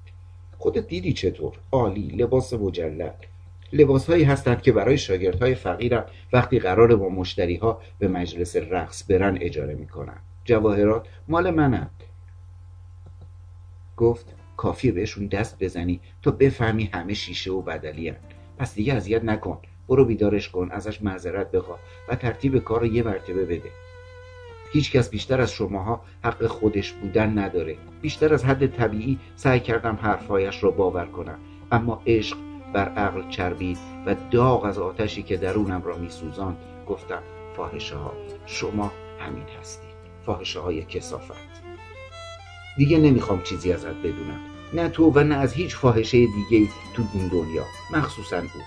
خودت 0.58 0.88
دیدی 0.88 1.14
چطور؟ 1.14 1.54
عالی 1.72 2.08
لباس 2.08 2.54
مجلل. 2.54 3.12
لباس 3.76 4.10
هایی 4.10 4.24
هستند 4.24 4.62
که 4.62 4.72
برای 4.72 4.98
شاگردهای 4.98 5.56
فقیرم 5.56 6.06
وقتی 6.34 6.60
قرار 6.60 6.96
با 6.96 7.10
مشتری 7.10 7.56
ها 7.56 7.82
به 8.00 8.08
مجلس 8.08 8.56
رقص 8.56 9.12
برن 9.12 9.38
اجاره 9.42 9.76
می‌کنن. 9.76 10.18
جواهرات 10.46 11.08
مال 11.28 11.52
منند 11.52 12.04
گفت 13.98 14.36
کافی 14.58 14.92
بهشون 14.92 15.28
دست 15.28 15.64
بزنی 15.64 16.00
تا 16.22 16.32
بفهمی 16.32 16.90
همه 16.94 17.14
شیشه 17.14 17.52
و 17.52 17.62
بدلی 17.62 18.10
هن. 18.10 18.16
پس 18.58 18.76
دیگه 18.76 18.94
اذیت 18.94 19.24
نکن. 19.24 19.58
برو 19.88 20.06
بیدارش 20.06 20.50
کن 20.50 20.70
ازش 20.72 21.02
معذرت 21.02 21.52
بخوا 21.52 21.80
و 22.10 22.16
ترتیب 22.16 22.58
کار 22.58 22.80
رو 22.80 22.86
یه 22.86 23.04
مرتبه 23.04 23.46
بده. 23.46 23.70
هیچ 24.74 24.92
کس 24.92 25.10
بیشتر 25.10 25.42
از 25.42 25.52
شماها 25.52 26.02
حق 26.24 26.48
خودش 26.48 26.94
بودن 26.94 27.38
نداره. 27.38 27.76
بیشتر 28.02 28.34
از 28.34 28.46
حد 28.46 28.68
طبیعی 28.68 29.20
سعی 29.36 29.60
کردم 29.60 30.00
حرفهایش 30.02 30.64
را 30.64 30.72
باور 30.72 31.06
کنم. 31.06 31.40
اما 31.72 32.02
عشق 32.08 32.38
بر 32.76 32.90
عقل 32.90 33.30
چربید 33.30 33.78
و 34.06 34.16
داغ 34.32 34.64
از 34.64 34.78
آتشی 34.78 35.24
که 35.24 35.38
درونم 35.38 35.84
را 35.84 35.98
میسوزاند 35.98 36.58
گفتم 36.88 37.22
فاحشه 37.58 37.96
ها 37.96 38.14
شما 38.46 38.92
همین 39.20 39.46
هستید. 39.60 39.96
فاحشه 40.26 40.60
های 40.60 40.84
کسافت. 40.84 41.62
دیگه 42.78 42.98
نمی‌خوام 42.98 43.42
چیزی 43.42 43.74
ازت 43.74 43.96
بدونم. 43.96 44.40
نه 44.74 44.90
تو 44.90 45.12
و 45.16 45.20
نه 45.20 45.36
از 45.36 45.54
هیچ 45.54 45.76
فاحشه 45.76 46.18
دیگه 46.18 46.72
تو 46.96 47.04
این 47.14 47.28
دنیا 47.28 47.64
مخصوصا 47.94 48.38
او. 48.38 48.62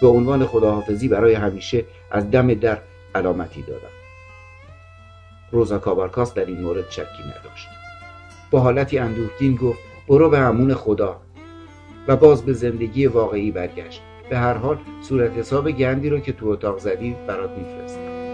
به 0.00 0.06
عنوان 0.06 0.46
خداحافظی 0.46 1.08
برای 1.08 1.34
همیشه 1.34 1.84
از 2.10 2.30
دم 2.30 2.54
در 2.54 2.78
علامتی 3.14 3.62
دادم. 3.62 3.92
روزا 5.52 5.78
کابارکاس 5.78 6.34
در 6.34 6.44
این 6.44 6.60
مورد 6.60 6.90
شکی 6.90 7.22
نداشت. 7.22 7.68
با 8.50 8.60
حالتی 8.60 8.98
اندوهگین 8.98 9.56
گفت 9.56 9.78
برو 10.08 10.30
به 10.30 10.38
امون 10.38 10.74
خدا. 10.74 11.21
و 12.08 12.16
باز 12.16 12.44
به 12.44 12.52
زندگی 12.52 13.06
واقعی 13.06 13.50
برگشت. 13.50 14.02
به 14.30 14.38
هر 14.38 14.54
حال 14.54 14.78
صورت 15.02 15.32
حساب 15.32 15.70
گندی 15.70 16.10
رو 16.10 16.20
که 16.20 16.32
تو 16.32 16.48
اتاق 16.48 16.78
زدی 16.78 17.16
برات 17.26 17.50
میفرستم. 17.50 18.31